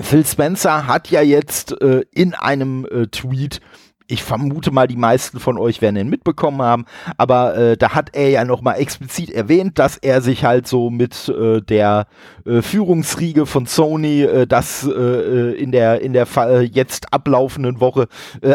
Phil 0.02 0.26
Spencer 0.26 0.88
hat 0.88 1.10
ja 1.12 1.22
jetzt 1.22 1.80
äh, 1.82 2.06
in 2.12 2.34
einem 2.34 2.86
äh, 2.86 3.08
Tweet 3.08 3.60
ich 4.08 4.24
vermute 4.24 4.72
mal, 4.72 4.88
die 4.88 4.98
meisten 4.98 5.40
von 5.40 5.58
euch 5.58 5.82
werden 5.82 5.96
ihn 5.96 6.10
mitbekommen 6.10 6.62
haben, 6.62 6.86
aber 7.18 7.56
äh, 7.56 7.78
da 7.78 7.96
hat 7.96 8.16
er 8.16 8.30
ja 8.30 8.46
nochmal 8.46 8.80
explizit 8.80 9.32
erwähnt, 9.32 9.80
dass 9.80 9.98
er 9.98 10.22
sich 10.22 10.46
halt 10.46 10.68
so 10.68 10.90
mit 10.90 11.30
äh, 11.30 11.62
der 11.62 12.08
äh, 12.46 12.62
Führungsriege 12.62 13.46
von 13.46 13.66
Sony, 13.66 14.22
äh, 14.22 14.46
dass 14.48 14.84
äh, 14.84 14.92
äh 14.92 15.54
in 15.56 15.72
der 15.72 16.02
in 16.02 16.14
der 16.14 16.28
äh, 16.38 16.62
jetzt 16.62 17.12
ablaufenden 17.12 17.80
Woche 17.80 18.08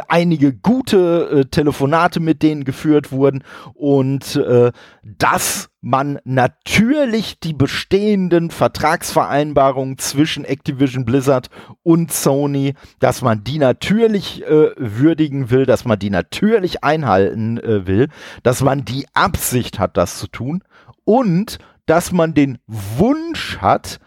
einige 0.09 0.53
gute 0.53 1.47
Telefonate 1.51 2.21
mit 2.21 2.43
denen 2.43 2.65
geführt 2.65 3.11
wurden 3.11 3.43
und 3.75 4.37
äh, 4.37 4.71
das 5.03 5.71
man 5.81 6.19
natürlich 6.25 7.41
die 7.41 7.55
bestehenden 7.55 8.51
Vertragsvereinbarungen 8.51 9.97
zwischen 9.99 10.45
Activision 10.45 11.05
Blizzard 11.05 11.49
und 11.83 12.13
Sony, 12.13 12.75
dass 12.99 13.23
man 13.23 13.45
die 13.45 13.59
natürlich 13.59 14.45
würdigen 14.47 15.51
will, 15.51 15.65
dass 15.65 15.87
man 15.87 15.99
die 15.99 16.11
natürlich 16.11 16.85
einhalten 16.85 17.59
will, 17.63 18.09
dass 18.43 18.61
man 18.61 18.85
die 18.85 19.07
Absicht 19.15 19.79
hat, 19.79 19.97
das 19.97 20.19
zu 20.19 20.27
tun 20.27 20.63
und 21.05 21.59
dass 21.91 22.13
man 22.13 22.35
den 22.35 22.59
Wunsch 22.69 23.59
hat, 23.59 23.99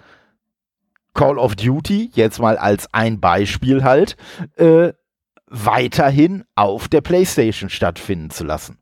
Call 1.13 1.37
of 1.37 1.57
Duty, 1.57 2.11
jetzt 2.13 2.39
mal 2.39 2.57
als 2.57 2.87
ein 2.93 3.19
Beispiel 3.19 3.83
halt, 3.83 4.15
äh, 4.55 4.93
weiterhin 5.47 6.45
auf 6.55 6.87
der 6.87 7.01
PlayStation 7.01 7.69
stattfinden 7.69 8.29
zu 8.29 8.45
lassen. 8.45 8.77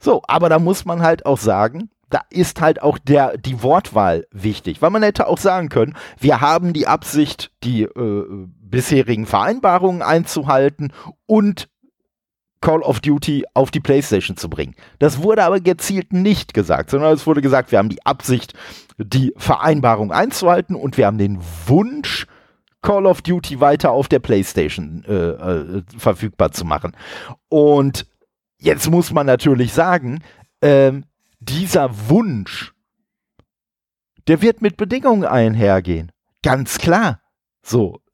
So, 0.00 0.22
aber 0.26 0.48
da 0.48 0.58
muss 0.58 0.84
man 0.84 1.00
halt 1.00 1.26
auch 1.26 1.38
sagen, 1.38 1.90
da 2.08 2.22
ist 2.28 2.60
halt 2.60 2.82
auch 2.82 2.98
der, 2.98 3.38
die 3.38 3.62
Wortwahl 3.62 4.26
wichtig, 4.32 4.82
weil 4.82 4.90
man 4.90 5.04
hätte 5.04 5.28
auch 5.28 5.38
sagen 5.38 5.68
können, 5.68 5.94
wir 6.18 6.40
haben 6.40 6.72
die 6.72 6.88
Absicht, 6.88 7.52
die 7.62 7.82
äh, 7.82 8.48
bisherigen 8.58 9.26
Vereinbarungen 9.26 10.02
einzuhalten 10.02 10.92
und 11.26 11.68
Call 12.60 12.82
of 12.82 13.00
Duty 13.00 13.44
auf 13.54 13.70
die 13.70 13.80
PlayStation 13.80 14.36
zu 14.36 14.50
bringen. 14.50 14.74
Das 14.98 15.22
wurde 15.22 15.44
aber 15.44 15.60
gezielt 15.60 16.12
nicht 16.12 16.52
gesagt, 16.52 16.90
sondern 16.90 17.14
es 17.14 17.26
wurde 17.26 17.40
gesagt, 17.40 17.72
wir 17.72 17.78
haben 17.78 17.88
die 17.88 18.04
Absicht, 18.04 18.54
die 18.98 19.32
Vereinbarung 19.36 20.12
einzuhalten 20.12 20.74
und 20.76 20.96
wir 20.98 21.06
haben 21.06 21.18
den 21.18 21.40
Wunsch, 21.66 22.26
Call 22.82 23.06
of 23.06 23.22
Duty 23.22 23.60
weiter 23.60 23.90
auf 23.90 24.08
der 24.08 24.20
PlayStation 24.20 25.04
äh, 25.06 25.12
äh, 25.12 25.82
verfügbar 25.96 26.52
zu 26.52 26.64
machen. 26.64 26.96
Und 27.48 28.06
jetzt 28.58 28.90
muss 28.90 29.12
man 29.12 29.26
natürlich 29.26 29.72
sagen, 29.72 30.20
ähm, 30.62 31.04
dieser 31.40 32.08
Wunsch, 32.08 32.72
der 34.28 34.42
wird 34.42 34.62
mit 34.62 34.76
Bedingungen 34.76 35.24
einhergehen. 35.24 36.12
Ganz 36.42 36.78
klar. 36.78 37.20
So, 37.62 37.96
äh, 37.96 38.09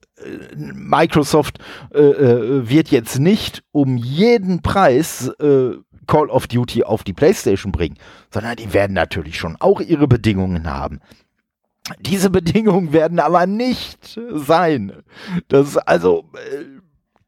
Microsoft 0.56 1.58
äh, 1.94 2.00
äh, 2.00 2.68
wird 2.68 2.88
jetzt 2.88 3.18
nicht 3.18 3.62
um 3.72 3.96
jeden 3.96 4.62
Preis 4.62 5.28
äh, 5.40 5.72
Call 6.06 6.30
of 6.30 6.46
Duty 6.46 6.84
auf 6.84 7.04
die 7.04 7.12
PlayStation 7.12 7.72
bringen, 7.72 7.96
sondern 8.32 8.56
die 8.56 8.72
werden 8.72 8.94
natürlich 8.94 9.38
schon 9.38 9.56
auch 9.58 9.80
ihre 9.80 10.08
Bedingungen 10.08 10.70
haben. 10.70 11.00
Diese 12.00 12.30
Bedingungen 12.30 12.92
werden 12.92 13.20
aber 13.20 13.46
nicht 13.46 14.18
sein. 14.32 14.92
Das 15.48 15.76
also 15.76 16.24
äh, 16.34 16.64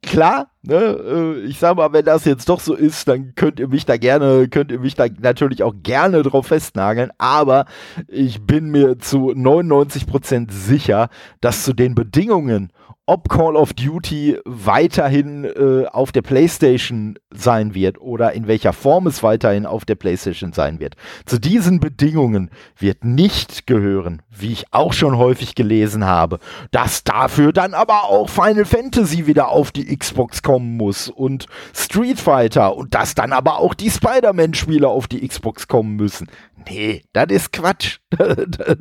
klar, 0.03 0.51
ne, 0.63 0.75
äh, 0.75 1.41
ich 1.41 1.59
sag 1.59 1.77
mal, 1.77 1.93
wenn 1.93 2.05
das 2.05 2.25
jetzt 2.25 2.49
doch 2.49 2.61
so 2.61 2.75
ist, 2.75 3.07
dann 3.09 3.35
könnt 3.35 3.61
ihr 3.61 3.69
mich 3.69 3.87
da 3.87 3.97
gerne, 3.97 4.49
könnt 4.49 4.73
ihr 4.73 4.81
mich 4.81 4.95
da 4.95 5.07
natürlich 5.21 5.63
auch 5.63 5.75
gerne 5.83 6.23
drauf 6.23 6.47
festnageln, 6.47 7.11
aber 7.19 7.67
ich 8.09 8.43
bin 8.43 8.71
mir 8.71 8.99
zu 8.99 9.31
99% 9.31 10.51
sicher, 10.51 11.09
dass 11.41 11.65
zu 11.65 11.73
den 11.73 11.95
Bedingungen 11.95 12.73
ob 13.09 13.31
Call 13.31 13.57
of 13.57 13.73
Duty 13.73 14.39
weiterhin 14.45 15.45
äh, 15.45 15.87
auf 15.87 16.13
der 16.13 16.21
PlayStation 16.21 17.19
sein 17.31 17.75
wird 17.75 17.99
oder 18.01 18.35
in 18.35 18.47
welcher 18.47 18.75
Form 18.75 19.07
es 19.07 19.23
weiterhin 19.23 19.65
auf 19.65 19.87
der 19.87 19.95
PlayStation 19.95 20.53
sein 20.53 20.79
wird. 20.79 20.95
Zu 21.25 21.39
diesen 21.39 21.81
Bedingungen 21.81 22.51
wird 22.79 23.05
nicht 23.05 23.67
gehören, 23.67 24.21
wie 24.29 24.53
ich 24.53 24.67
auch 24.73 24.93
schon 24.93 25.17
häufig 25.17 25.55
gelesen 25.55 26.05
habe, 26.05 26.39
dass 26.71 27.03
dafür 27.03 27.55
dann 27.55 27.73
aber 27.73 28.05
auch 28.05 28.29
Final 28.29 28.67
Fantasy 28.67 29.27
wieder 29.27 29.49
auf 29.49 29.73
die 29.73 29.97
Xbox 29.97 30.43
kommen 30.43 30.77
muss 30.77 31.09
und 31.09 31.47
Street 31.75 32.21
Fighter 32.21 32.77
und 32.77 32.95
dass 32.95 33.15
dann 33.15 33.33
aber 33.33 33.59
auch 33.59 33.73
die 33.73 33.91
Spider-Man-Spiele 33.91 34.87
auf 34.87 35.07
die 35.07 35.27
Xbox 35.27 35.67
kommen 35.67 35.97
müssen. 35.97 36.29
Nee, 36.69 37.03
das 37.13 37.27
ist 37.31 37.53
Quatsch. 37.53 37.99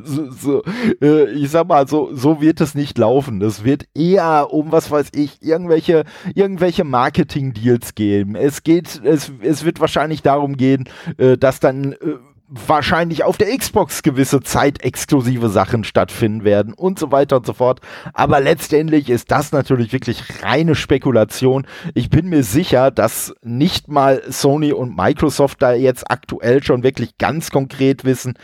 so, 0.04 0.64
äh, 1.02 1.30
ich 1.32 1.50
sag 1.50 1.68
mal, 1.68 1.88
so, 1.88 2.14
so 2.14 2.42
wird 2.42 2.62
es 2.62 2.76
nicht 2.76 2.98
laufen. 2.98 3.40
Das 3.40 3.64
wird 3.64 3.86
eher 3.96 4.52
um, 4.52 4.72
was 4.72 4.92
weiß 4.92 5.10
ich, 5.14 5.42
irgendwelche, 5.42 6.04
irgendwelche 6.36 6.84
Marketing-Deals 6.84 7.96
geben. 7.96 8.36
Es 8.36 8.64
geht, 8.64 9.02
es, 9.04 9.32
es 9.42 9.64
wird 9.64 9.80
wahrscheinlich 9.80 10.22
darum 10.22 10.58
gehen, 10.58 10.90
äh, 11.18 11.38
dass 11.38 11.60
dann 11.60 11.94
äh, 11.94 12.18
wahrscheinlich 12.48 13.24
auf 13.24 13.38
der 13.38 13.56
Xbox 13.56 14.04
gewisse 14.04 14.42
zeitexklusive 14.42 15.50
Sachen 15.50 15.84
stattfinden 15.84 16.44
werden 16.44 16.74
und 16.74 16.98
so 16.98 17.12
weiter 17.12 17.38
und 17.38 17.46
so 17.46 17.54
fort. 17.54 17.82
Aber 18.14 18.40
letztendlich 18.40 19.10
ist 19.10 19.32
das 19.32 19.52
natürlich 19.52 19.92
wirklich 19.92 20.44
reine 20.44 20.76
Spekulation. 20.76 21.68
Ich 21.94 22.10
bin 22.10 22.30
mir 22.30 22.44
sicher, 22.44 22.90
dass 22.92 23.34
nicht 23.42 23.90
mal 23.90 24.22
Sony 24.30 24.72
und 24.72 24.96
Microsoft 24.96 25.62
da 25.62 25.74
jetzt 25.74 26.10
aktuell 26.10 26.64
schon 26.64 26.84
wirklich 26.84 27.18
ganz 27.18 27.52
konkret 27.52 28.06
wissen, 28.06 28.36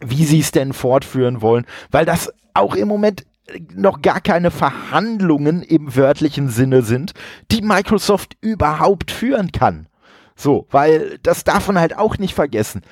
wie 0.00 0.24
sie 0.24 0.40
es 0.40 0.50
denn 0.50 0.72
fortführen 0.72 1.42
wollen, 1.42 1.66
weil 1.90 2.06
das 2.06 2.32
auch 2.54 2.74
im 2.74 2.88
Moment 2.88 3.26
noch 3.74 4.02
gar 4.02 4.20
keine 4.20 4.50
Verhandlungen 4.50 5.62
im 5.62 5.94
wörtlichen 5.94 6.48
Sinne 6.48 6.82
sind, 6.82 7.12
die 7.50 7.62
Microsoft 7.62 8.36
überhaupt 8.40 9.10
führen 9.10 9.52
kann. 9.52 9.85
So, 10.36 10.66
weil 10.70 11.18
das 11.22 11.44
darf 11.44 11.66
man 11.66 11.80
halt 11.80 11.96
auch 11.96 12.18
nicht 12.18 12.34
vergessen. 12.34 12.82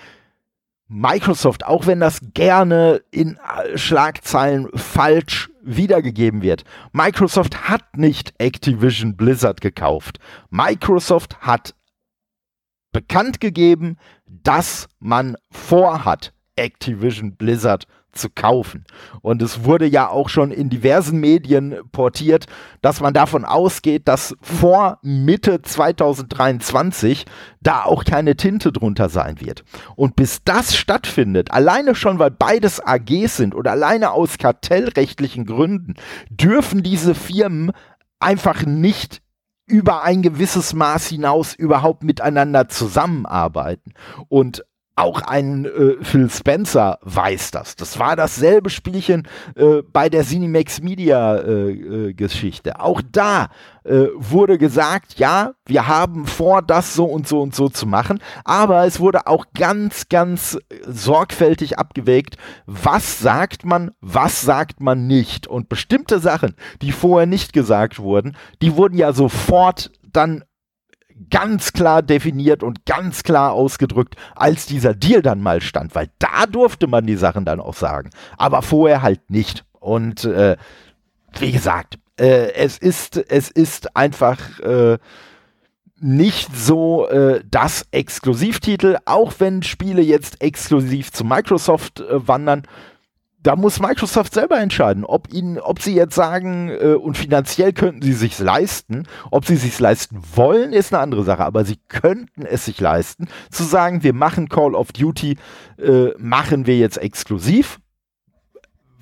Microsoft, 0.89 1.65
auch 1.65 1.87
wenn 1.87 2.01
das 2.01 2.21
gerne 2.35 3.03
in 3.11 3.37
äh, 3.37 3.79
Schlagzeilen 3.79 4.69
falsch 4.75 5.51
wiedergegeben 5.63 6.43
wird, 6.43 6.65
Microsoft 6.93 7.69
hat 7.69 7.97
nicht 7.97 8.35
Activision 8.39 9.17
Blizzard 9.17 9.61
gekauft. 9.61 10.19
Microsoft 10.51 11.41
hat 11.41 11.75
bekannt 12.93 13.41
gegeben, 13.41 13.99
dass 14.27 14.89
man 15.01 15.37
vorhat, 15.51 16.33
Activision 16.57 17.35
Blizzard 17.37 17.87
zu 18.15 18.29
kaufen. 18.31 18.85
Und 19.21 19.43
es 19.43 19.65
wurde 19.65 19.87
ja 19.87 20.09
auch 20.09 20.29
schon 20.29 20.51
in 20.51 20.71
diversen 20.71 21.21
Medien 21.21 21.77
portiert, 21.93 22.47
dass 22.83 23.01
man 23.01 23.15
davon 23.15 23.45
ausgeht, 23.45 24.09
dass 24.09 24.35
vor 24.41 24.99
Mitte 25.03 25.63
2023 25.63 27.27
da 27.61 27.85
auch 27.85 28.05
keine 28.05 28.37
Tinte 28.37 28.73
drunter 28.73 29.09
sein 29.09 29.41
wird. 29.41 29.65
Und 29.97 30.17
bis 30.17 30.43
das 30.45 30.77
stattfindet, 30.77 31.51
alleine 31.51 31.95
schon, 31.95 32.19
weil 32.19 32.31
beides 32.31 32.81
AGs 32.81 33.37
sind 33.37 33.55
oder 33.55 33.73
alleine 33.73 34.13
aus 34.13 34.39
kartellrechtlichen 34.39 35.47
Gründen, 35.47 35.95
dürfen 36.31 36.83
diese 36.83 37.15
Firmen 37.15 37.73
einfach 38.21 38.65
nicht 38.65 39.23
über 39.67 40.03
ein 40.03 40.23
gewisses 40.23 40.75
Maß 40.75 41.07
hinaus 41.07 41.55
überhaupt 41.55 42.05
miteinander 42.05 42.69
zusammenarbeiten. 42.69 43.95
Und 44.29 44.65
auch 44.97 45.23
ein 45.23 45.65
äh, 45.65 45.97
Phil 46.03 46.31
Spencer 46.31 46.99
weiß 47.03 47.51
das. 47.51 47.75
Das 47.75 47.99
war 47.99 48.15
dasselbe 48.15 48.71
Spielchen 48.71 49.27
äh, 49.57 49.83
bei 49.93 50.09
der 50.09 50.23
Cinemax 50.23 50.83
Media 50.83 51.37
äh, 51.37 51.71
äh, 51.71 52.15
Geschichte. 52.15 52.79
Auch 52.79 53.03
da 53.11 53.49
äh, 53.83 54.07
wurde 54.15 54.57
gesagt, 54.57 55.19
ja, 55.19 55.55
wir 55.67 55.89
haben 55.89 56.27
vor, 56.27 56.63
das 56.63 56.95
so 56.95 57.07
und 57.07 57.27
so 57.27 57.41
und 57.41 57.57
so 57.57 57.69
zu 57.69 57.87
machen. 57.87 58.21
Aber 58.45 58.87
es 58.87 59.01
wurde 59.01 59.27
auch 59.27 59.47
ganz, 59.55 60.09
ganz 60.09 60.59
sorgfältig 60.87 61.79
abgewägt, 61.79 62.37
was 62.67 63.19
sagt 63.19 63.65
man, 63.65 63.91
was 64.01 64.43
sagt 64.43 64.81
man 64.81 65.09
nicht. 65.09 65.49
Und 65.49 65.69
bestimmte 65.69 66.21
Sachen, 66.21 66.55
die 66.83 66.93
vorher 66.93 67.27
nicht 67.27 67.53
gesagt 67.53 67.99
wurden, 67.99 68.37
die 68.63 68.77
wurden 68.77 68.97
ja 68.97 69.13
sofort 69.13 69.91
dann 70.13 70.45
ganz 71.31 71.73
klar 71.73 72.03
definiert 72.03 72.63
und 72.63 72.87
ganz 72.87 73.23
klar 73.23 73.53
ausgedrückt, 73.53 74.17
als 74.35 74.67
dieser 74.67 74.95
Deal 74.95 75.23
dann 75.23 75.41
mal 75.41 75.61
stand, 75.61 75.95
weil 75.95 76.09
da 76.19 76.47
durfte 76.47 76.87
man 76.87 77.07
die 77.07 77.17
Sachen 77.17 77.45
dann 77.45 77.61
auch 77.61 77.75
sagen, 77.75 78.11
aber 78.37 78.63
vorher 78.63 79.03
halt 79.03 79.31
nicht. 79.31 79.65
Und 79.81 80.25
äh, 80.25 80.57
wie 81.39 81.53
gesagt, 81.53 81.99
äh, 82.19 82.53
es 82.55 82.79
ist 82.79 83.17
es 83.17 83.51
ist 83.51 83.97
einfach 83.97 84.61
äh, 84.61 84.99
nicht 86.01 86.55
so 86.55 87.09
äh, 87.09 87.43
das 87.51 87.87
Exklusivtitel, 87.91 88.99
auch 89.05 89.33
wenn 89.39 89.63
Spiele 89.63 90.03
jetzt 90.03 90.43
exklusiv 90.43 91.13
zu 91.13 91.25
Microsoft 91.25 92.01
äh, 92.01 92.27
wandern 92.27 92.65
da 93.45 93.57
muss 93.57 93.79
Microsoft 93.79 94.33
selber 94.33 94.59
entscheiden, 94.59 95.05
ob 95.05 95.33
ihnen, 95.33 95.59
ob 95.59 95.81
sie 95.81 95.95
jetzt 95.95 96.15
sagen, 96.15 96.71
äh, 96.71 96.95
und 96.95 97.17
finanziell 97.17 97.75
könnten 97.75 98.01
sie 98.01 98.15
sich 98.15 98.39
leisten, 98.39 99.07
ob 99.31 99.45
sie 99.45 99.57
sich 99.57 99.79
leisten 99.79 100.21
wollen, 100.35 100.73
ist 100.73 100.93
eine 100.93 101.03
andere 101.03 101.25
Sache, 101.25 101.45
aber 101.45 101.65
sie 101.65 101.79
könnten 101.89 102.47
es 102.47 102.65
sich 102.65 102.81
leisten, 102.81 103.29
zu 103.51 103.63
sagen, 103.63 104.03
wir 104.03 104.15
machen 104.15 104.49
Call 104.49 104.75
of 104.75 104.93
Duty, 104.93 105.37
äh, 105.79 106.09
machen 106.19 106.67
wir 106.67 106.79
jetzt 106.79 106.97
exklusiv. 106.97 107.81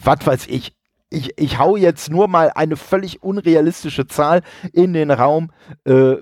Was 0.02 0.26
weiß 0.26 0.46
ich. 0.48 0.74
Ich, 1.08 1.38
ich 1.38 1.58
hau 1.58 1.76
jetzt 1.76 2.10
nur 2.10 2.26
mal 2.26 2.50
eine 2.52 2.76
völlig 2.76 3.22
unrealistische 3.22 4.08
Zahl 4.08 4.42
in 4.72 4.92
den 4.92 5.12
Raum. 5.12 5.52
Äh, 5.84 6.16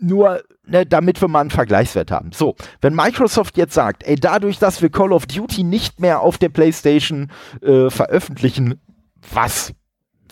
nur 0.00 0.42
ne, 0.66 0.86
damit 0.86 1.20
wir 1.20 1.28
mal 1.28 1.40
einen 1.40 1.50
Vergleichswert 1.50 2.10
haben. 2.10 2.32
So, 2.32 2.56
wenn 2.80 2.94
Microsoft 2.94 3.56
jetzt 3.56 3.74
sagt, 3.74 4.02
ey, 4.04 4.16
dadurch, 4.16 4.58
dass 4.58 4.82
wir 4.82 4.90
Call 4.90 5.12
of 5.12 5.26
Duty 5.26 5.64
nicht 5.64 6.00
mehr 6.00 6.20
auf 6.20 6.38
der 6.38 6.48
PlayStation 6.48 7.30
äh, 7.62 7.90
veröffentlichen, 7.90 8.80
was 9.32 9.74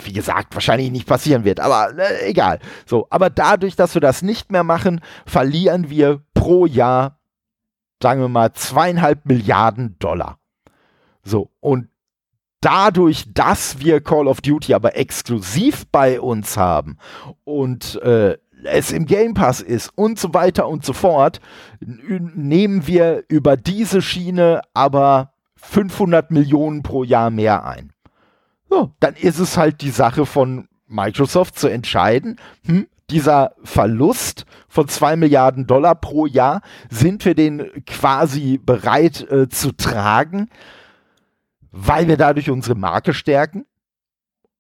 wie 0.05 0.13
gesagt, 0.13 0.55
wahrscheinlich 0.55 0.91
nicht 0.91 1.07
passieren 1.07 1.45
wird, 1.45 1.61
aber 1.61 1.97
äh, 1.97 2.29
egal. 2.29 2.59
So, 2.87 3.07
aber 3.11 3.31
dadurch, 3.31 3.77
dass 3.77 3.95
wir 3.95 4.01
das 4.01 4.23
nicht 4.23 4.51
mehr 4.51 4.65
machen, 4.65 5.01
verlieren 5.27 5.91
wir 5.91 6.23
pro 6.35 6.67
Jahr, 6.67 7.21
sagen 8.03 8.21
wir 8.21 8.29
mal, 8.29 8.53
zweieinhalb 8.53 9.27
Milliarden 9.27 9.97
Dollar. 9.99 10.39
So, 11.23 11.51
und 11.61 11.89
dadurch, 12.61 13.33
dass 13.33 13.81
wir 13.81 14.01
Call 14.01 14.27
of 14.27 14.41
Duty 14.41 14.75
aber 14.75 14.97
exklusiv 14.97 15.87
bei 15.93 16.21
uns 16.21 16.57
haben 16.57 16.97
und 17.45 18.01
äh, 18.03 18.39
es 18.65 18.93
im 18.93 19.07
Game 19.07 19.35
Pass 19.35 19.61
ist 19.61 19.91
und 19.97 20.19
so 20.19 20.35
weiter 20.35 20.69
und 20.69 20.85
so 20.85 20.93
fort, 20.93 21.41
nehmen 21.81 22.87
wir 22.87 23.25
über 23.29 23.57
diese 23.57 24.03
Schiene 24.03 24.63
aber 24.75 25.33
500 25.57 26.31
Millionen 26.31 26.83
pro 26.83 27.05
Jahr 27.05 27.31
mehr 27.31 27.65
ein. 27.65 27.93
So, 28.69 28.93
dann 29.01 29.15
ist 29.15 29.39
es 29.39 29.57
halt 29.57 29.81
die 29.81 29.91
Sache 29.91 30.27
von 30.27 30.69
Microsoft 30.87 31.59
zu 31.59 31.69
entscheiden, 31.69 32.39
hm, 32.65 32.87
dieser 33.11 33.53
Verlust 33.63 34.47
von 34.69 34.89
2 34.89 35.17
Milliarden 35.17 35.67
Dollar 35.67 35.95
pro 35.95 36.27
Jahr, 36.27 36.63
sind 36.91 37.25
wir 37.25 37.35
den 37.35 37.71
quasi 37.87 38.59
bereit 38.59 39.31
äh, 39.31 39.49
zu 39.49 39.73
tragen, 39.73 40.49
weil 41.71 42.09
wir 42.09 42.17
dadurch 42.17 42.51
unsere 42.51 42.75
Marke 42.75 43.13
stärken? 43.13 43.67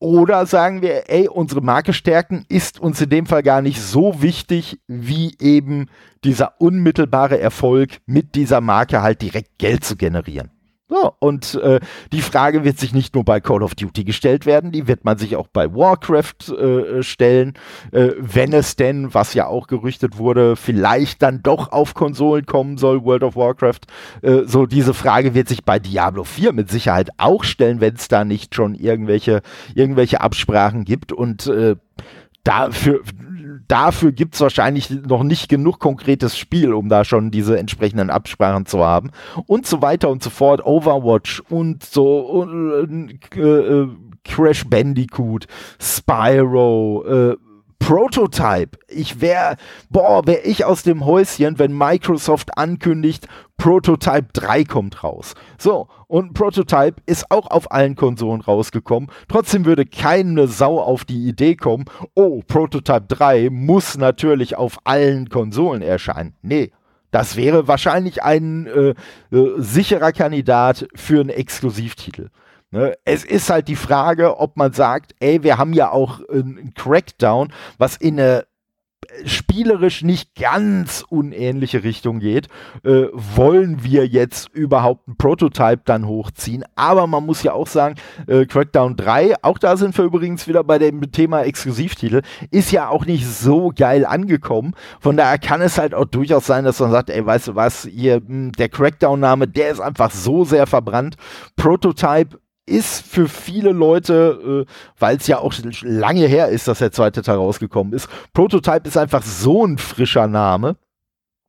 Oder 0.02 0.46
sagen 0.46 0.82
wir, 0.82 1.08
ey, 1.10 1.28
unsere 1.28 1.60
Marke 1.60 1.92
stärken 1.92 2.44
ist 2.48 2.80
uns 2.80 3.00
in 3.00 3.08
dem 3.08 3.24
Fall 3.24 3.44
gar 3.44 3.62
nicht 3.62 3.80
so 3.80 4.20
wichtig, 4.20 4.80
wie 4.88 5.36
eben 5.38 5.86
dieser 6.24 6.60
unmittelbare 6.60 7.38
Erfolg 7.38 8.00
mit 8.04 8.34
dieser 8.34 8.60
Marke 8.60 9.00
halt 9.00 9.22
direkt 9.22 9.58
Geld 9.58 9.84
zu 9.84 9.94
generieren. 9.94 10.50
So, 10.92 11.14
und 11.20 11.54
äh, 11.54 11.80
die 12.12 12.20
Frage 12.20 12.64
wird 12.64 12.78
sich 12.78 12.92
nicht 12.92 13.14
nur 13.14 13.24
bei 13.24 13.40
Call 13.40 13.62
of 13.62 13.74
Duty 13.74 14.04
gestellt 14.04 14.44
werden, 14.44 14.72
die 14.72 14.88
wird 14.88 15.06
man 15.06 15.16
sich 15.16 15.36
auch 15.36 15.46
bei 15.46 15.72
Warcraft 15.72 16.50
äh, 16.50 17.02
stellen, 17.02 17.54
äh, 17.92 18.10
wenn 18.18 18.52
es 18.52 18.76
denn, 18.76 19.14
was 19.14 19.32
ja 19.32 19.46
auch 19.46 19.68
gerüchtet 19.68 20.18
wurde, 20.18 20.54
vielleicht 20.54 21.22
dann 21.22 21.42
doch 21.42 21.72
auf 21.72 21.94
Konsolen 21.94 22.44
kommen 22.44 22.76
soll, 22.76 23.06
World 23.06 23.22
of 23.22 23.36
Warcraft. 23.36 23.80
Äh, 24.20 24.42
so, 24.44 24.66
diese 24.66 24.92
Frage 24.92 25.32
wird 25.32 25.48
sich 25.48 25.64
bei 25.64 25.78
Diablo 25.78 26.24
4 26.24 26.52
mit 26.52 26.70
Sicherheit 26.70 27.08
auch 27.16 27.42
stellen, 27.42 27.80
wenn 27.80 27.94
es 27.94 28.08
da 28.08 28.26
nicht 28.26 28.54
schon 28.54 28.74
irgendwelche, 28.74 29.40
irgendwelche 29.74 30.20
Absprachen 30.20 30.84
gibt. 30.84 31.10
Und 31.10 31.46
äh, 31.46 31.76
dafür, 32.44 33.00
dafür 33.72 34.12
gibt 34.12 34.34
es 34.34 34.40
wahrscheinlich 34.42 34.90
noch 34.90 35.22
nicht 35.22 35.48
genug 35.48 35.78
konkretes 35.78 36.36
Spiel, 36.36 36.74
um 36.74 36.90
da 36.90 37.04
schon 37.04 37.30
diese 37.30 37.58
entsprechenden 37.58 38.10
Absprachen 38.10 38.66
zu 38.66 38.84
haben. 38.84 39.10
Und 39.46 39.66
so 39.66 39.80
weiter 39.80 40.10
und 40.10 40.22
so 40.22 40.28
fort. 40.28 40.64
Overwatch 40.64 41.40
und 41.48 41.82
so 41.82 42.20
und, 42.20 43.18
äh, 43.34 43.40
äh, 43.40 43.88
Crash 44.24 44.66
Bandicoot, 44.68 45.46
Spyro, 45.80 47.04
äh, 47.06 47.36
Prototype. 47.82 48.78
Ich 48.86 49.20
wäre, 49.20 49.56
boah, 49.90 50.24
wäre 50.24 50.42
ich 50.42 50.64
aus 50.64 50.84
dem 50.84 51.04
Häuschen, 51.04 51.58
wenn 51.58 51.76
Microsoft 51.76 52.56
ankündigt, 52.56 53.26
Prototype 53.56 54.28
3 54.32 54.64
kommt 54.64 55.02
raus. 55.02 55.34
So, 55.58 55.88
und 56.06 56.32
Prototype 56.32 57.02
ist 57.06 57.28
auch 57.32 57.48
auf 57.48 57.72
allen 57.72 57.96
Konsolen 57.96 58.40
rausgekommen. 58.40 59.10
Trotzdem 59.26 59.64
würde 59.64 59.84
keine 59.84 60.46
Sau 60.46 60.80
auf 60.80 61.04
die 61.04 61.26
Idee 61.26 61.56
kommen, 61.56 61.86
oh, 62.14 62.42
Prototype 62.46 63.06
3 63.08 63.50
muss 63.50 63.98
natürlich 63.98 64.56
auf 64.56 64.78
allen 64.84 65.28
Konsolen 65.28 65.82
erscheinen. 65.82 66.34
Nee. 66.40 66.70
Das 67.10 67.36
wäre 67.36 67.68
wahrscheinlich 67.68 68.22
ein 68.22 68.66
äh, 68.66 68.94
äh, 69.36 69.54
sicherer 69.58 70.12
Kandidat 70.12 70.88
für 70.94 71.20
einen 71.20 71.28
Exklusivtitel. 71.28 72.30
Ne? 72.72 72.96
Es 73.04 73.24
ist 73.24 73.50
halt 73.50 73.68
die 73.68 73.76
Frage, 73.76 74.38
ob 74.38 74.56
man 74.56 74.72
sagt, 74.72 75.14
ey, 75.20 75.42
wir 75.42 75.58
haben 75.58 75.74
ja 75.74 75.90
auch 75.90 76.20
einen 76.28 76.72
Crackdown, 76.74 77.52
was 77.78 77.96
in 77.96 78.18
eine 78.18 78.46
spielerisch 79.24 80.02
nicht 80.02 80.34
ganz 80.34 81.04
unähnliche 81.08 81.82
Richtung 81.84 82.20
geht, 82.20 82.48
äh, 82.84 83.06
wollen 83.12 83.82
wir 83.82 84.06
jetzt 84.06 84.48
überhaupt 84.50 85.08
ein 85.08 85.16
Prototype 85.16 85.82
dann 85.84 86.06
hochziehen. 86.06 86.64
Aber 86.76 87.06
man 87.06 87.26
muss 87.26 87.42
ja 87.42 87.52
auch 87.52 87.66
sagen, 87.66 87.96
äh, 88.26 88.46
Crackdown 88.46 88.96
3, 88.96 89.42
auch 89.42 89.58
da 89.58 89.76
sind 89.76 89.96
wir 89.98 90.04
übrigens 90.04 90.46
wieder 90.46 90.64
bei 90.64 90.78
dem 90.78 91.10
Thema 91.12 91.42
Exklusivtitel, 91.42 92.22
ist 92.50 92.70
ja 92.72 92.88
auch 92.88 93.04
nicht 93.04 93.26
so 93.26 93.72
geil 93.74 94.06
angekommen. 94.06 94.74
Von 95.00 95.16
daher 95.16 95.38
kann 95.38 95.60
es 95.60 95.78
halt 95.78 95.94
auch 95.94 96.06
durchaus 96.06 96.46
sein, 96.46 96.64
dass 96.64 96.80
man 96.80 96.90
sagt, 96.90 97.10
ey, 97.10 97.24
weißt 97.24 97.48
du 97.48 97.54
was, 97.54 97.84
hier, 97.84 98.20
mh, 98.20 98.28
hm, 98.28 98.52
der 98.52 98.68
Crackdown-Name, 98.68 99.48
der 99.48 99.70
ist 99.70 99.80
einfach 99.80 100.10
so 100.10 100.44
sehr 100.44 100.66
verbrannt. 100.66 101.16
Prototype 101.56 102.38
ist 102.66 103.06
für 103.06 103.28
viele 103.28 103.72
Leute, 103.72 104.66
äh, 104.68 104.72
weil 104.98 105.16
es 105.16 105.26
ja 105.26 105.38
auch 105.38 105.52
lange 105.82 106.26
her 106.26 106.48
ist, 106.48 106.68
dass 106.68 106.78
der 106.78 106.92
zweite 106.92 107.22
Teil 107.22 107.36
rausgekommen 107.36 107.92
ist. 107.92 108.08
Prototype 108.32 108.88
ist 108.88 108.96
einfach 108.96 109.22
so 109.22 109.66
ein 109.66 109.78
frischer 109.78 110.28
Name, 110.28 110.76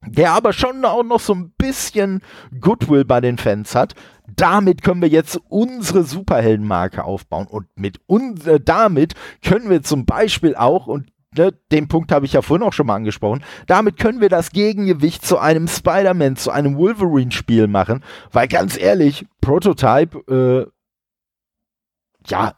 der 0.06 0.32
aber 0.32 0.54
schon 0.54 0.84
auch 0.86 1.04
noch 1.04 1.19
so 1.19 1.34
ein 1.34 1.54
bisschen 1.58 2.21
Goodwill 2.60 3.06
bei 3.06 3.21
den 3.21 3.38
Fans 3.38 3.76
hat. 3.76 3.93
Damit 4.36 4.82
können 4.82 5.02
wir 5.02 5.10
jetzt 5.10 5.39
unsere 5.49 6.04
Superheldenmarke 6.04 7.04
aufbauen 7.04 7.47
und 7.47 7.67
mit 7.76 7.99
uns, 8.08 8.47
äh, 8.47 8.60
damit 8.60 9.13
können 9.43 9.69
wir 9.69 9.84
zum 9.84 10.06
Beispiel 10.06 10.56
auch 10.56 10.88
und 10.88 11.13
Ne, 11.36 11.52
den 11.71 11.88
Punkt 11.88 12.12
habe 12.12 12.26
ich 12.26 12.34
ja 12.34 12.43
vorhin 12.43 12.65
auch 12.65 12.73
schon 12.73 12.86
mal 12.86 12.95
angesprochen. 12.95 13.43
Damit 13.65 13.97
können 13.97 14.21
wir 14.21 14.30
das 14.30 14.52
Gegengewicht 14.52 15.26
zu 15.26 15.39
einem 15.39 15.67
Spider-Man, 15.67 16.36
zu 16.36 16.52
einem 16.52 16.78
Wolverine-Spiel 16.78 17.67
machen, 17.67 18.04
weil 18.32 18.47
ganz 18.47 18.78
ehrlich, 18.78 19.26
Prototype 19.41 20.69
äh, 20.69 20.73
ja, 22.28 22.54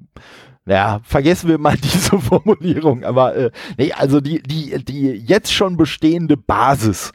ja, 0.66 1.00
vergessen 1.04 1.50
wir 1.50 1.58
mal 1.58 1.78
diese 1.84 2.20
Formulierung, 2.20 3.04
aber 3.04 3.36
äh, 3.36 3.52
nee, 3.78 3.92
also 3.92 4.22
die, 4.22 4.42
die, 4.42 4.84
die 4.84 5.12
jetzt 5.12 5.54
schon 5.54 5.78
bestehende 5.78 6.38
Basis 6.38 7.12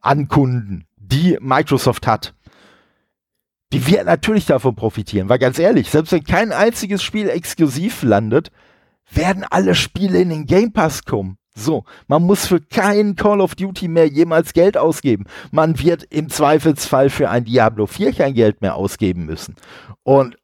an 0.00 0.28
Kunden, 0.28 0.86
die 0.96 1.38
Microsoft 1.40 2.06
hat, 2.06 2.34
die 3.72 3.86
wird 3.86 4.06
natürlich 4.06 4.46
davon 4.46 4.76
profitieren, 4.76 5.28
weil 5.28 5.38
ganz 5.38 5.58
ehrlich, 5.58 5.90
selbst 5.90 6.12
wenn 6.12 6.24
kein 6.24 6.52
einziges 6.52 7.02
Spiel 7.02 7.28
exklusiv 7.28 8.02
landet, 8.02 8.50
werden 9.10 9.44
alle 9.48 9.74
Spiele 9.74 10.20
in 10.20 10.28
den 10.28 10.46
Game 10.46 10.72
Pass 10.72 11.04
kommen. 11.04 11.38
So, 11.56 11.84
man 12.08 12.22
muss 12.22 12.46
für 12.46 12.60
keinen 12.60 13.14
Call 13.14 13.40
of 13.40 13.54
Duty 13.54 13.86
mehr 13.86 14.08
jemals 14.08 14.52
Geld 14.52 14.76
ausgeben. 14.76 15.24
Man 15.52 15.78
wird 15.78 16.04
im 16.10 16.28
Zweifelsfall 16.28 17.10
für 17.10 17.30
ein 17.30 17.44
Diablo 17.44 17.86
4 17.86 18.12
kein 18.12 18.34
Geld 18.34 18.60
mehr 18.60 18.74
ausgeben 18.74 19.24
müssen. 19.24 19.54
Und 20.02 20.36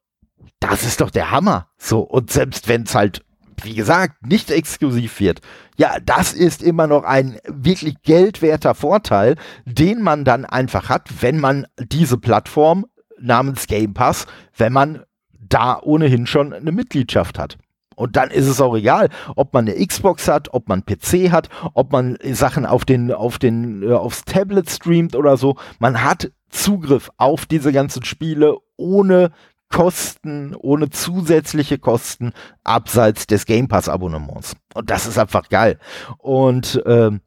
das 0.61 0.85
ist 0.85 1.01
doch 1.01 1.11
der 1.11 1.31
Hammer. 1.31 1.69
So, 1.79 2.01
und 2.01 2.31
selbst 2.31 2.69
wenn 2.69 2.85
es 2.85 2.95
halt, 2.95 3.25
wie 3.63 3.75
gesagt, 3.75 4.27
nicht 4.27 4.51
exklusiv 4.51 5.19
wird, 5.21 5.41
ja, 5.77 5.97
das 6.05 6.33
ist 6.33 6.63
immer 6.63 6.87
noch 6.87 7.05
ein 7.05 7.39
wirklich 7.47 8.03
geldwerter 8.03 8.75
Vorteil, 8.75 9.37
den 9.65 10.03
man 10.03 10.25
dann 10.25 10.45
einfach 10.45 10.89
hat, 10.89 11.09
wenn 11.21 11.41
man 11.41 11.67
diese 11.79 12.19
Plattform 12.19 12.87
namens 13.19 13.67
Game 13.67 13.95
Pass, 13.95 14.27
wenn 14.57 14.73
man 14.73 15.03
da 15.33 15.81
ohnehin 15.83 16.27
schon 16.27 16.53
eine 16.53 16.73
Mitgliedschaft 16.73 17.39
hat. 17.39 17.59
Und 17.97 18.17
dann 18.17 18.31
ist 18.31 18.47
es 18.47 18.63
auch 18.63 18.75
egal, 18.77 19.11
ob 19.37 19.53
man 19.53 19.69
eine 19.69 19.87
Xbox 19.87 20.27
hat, 20.27 20.55
ob 20.55 20.69
man 20.69 20.87
PC 20.87 21.31
hat, 21.31 21.51
ob 21.75 21.93
man 21.93 22.17
Sachen 22.33 22.65
auf 22.65 22.87
den, 22.87 23.13
auf 23.13 23.39
den, 23.39 23.83
äh, 23.83 23.93
aufs 23.93 24.25
Tablet 24.25 24.71
streamt 24.71 25.15
oder 25.15 25.37
so. 25.37 25.57
Man 25.81 26.03
hat 26.03 26.31
Zugriff 26.49 27.11
auf 27.19 27.45
diese 27.45 27.73
ganzen 27.73 28.03
Spiele 28.05 28.57
ohne 28.77 29.33
Kosten, 29.71 30.55
ohne 30.55 30.91
zusätzliche 30.91 31.79
Kosten 31.79 32.33
abseits 32.65 33.27
des 33.27 33.47
Game 33.47 33.69
Pass 33.69 33.89
Abonnements. 33.89 34.55
Und 34.75 34.91
das 34.91 35.07
ist 35.07 35.19
einfach 35.19 35.49
geil. 35.49 35.79
Und 36.19 36.83
ähm, 36.87 37.21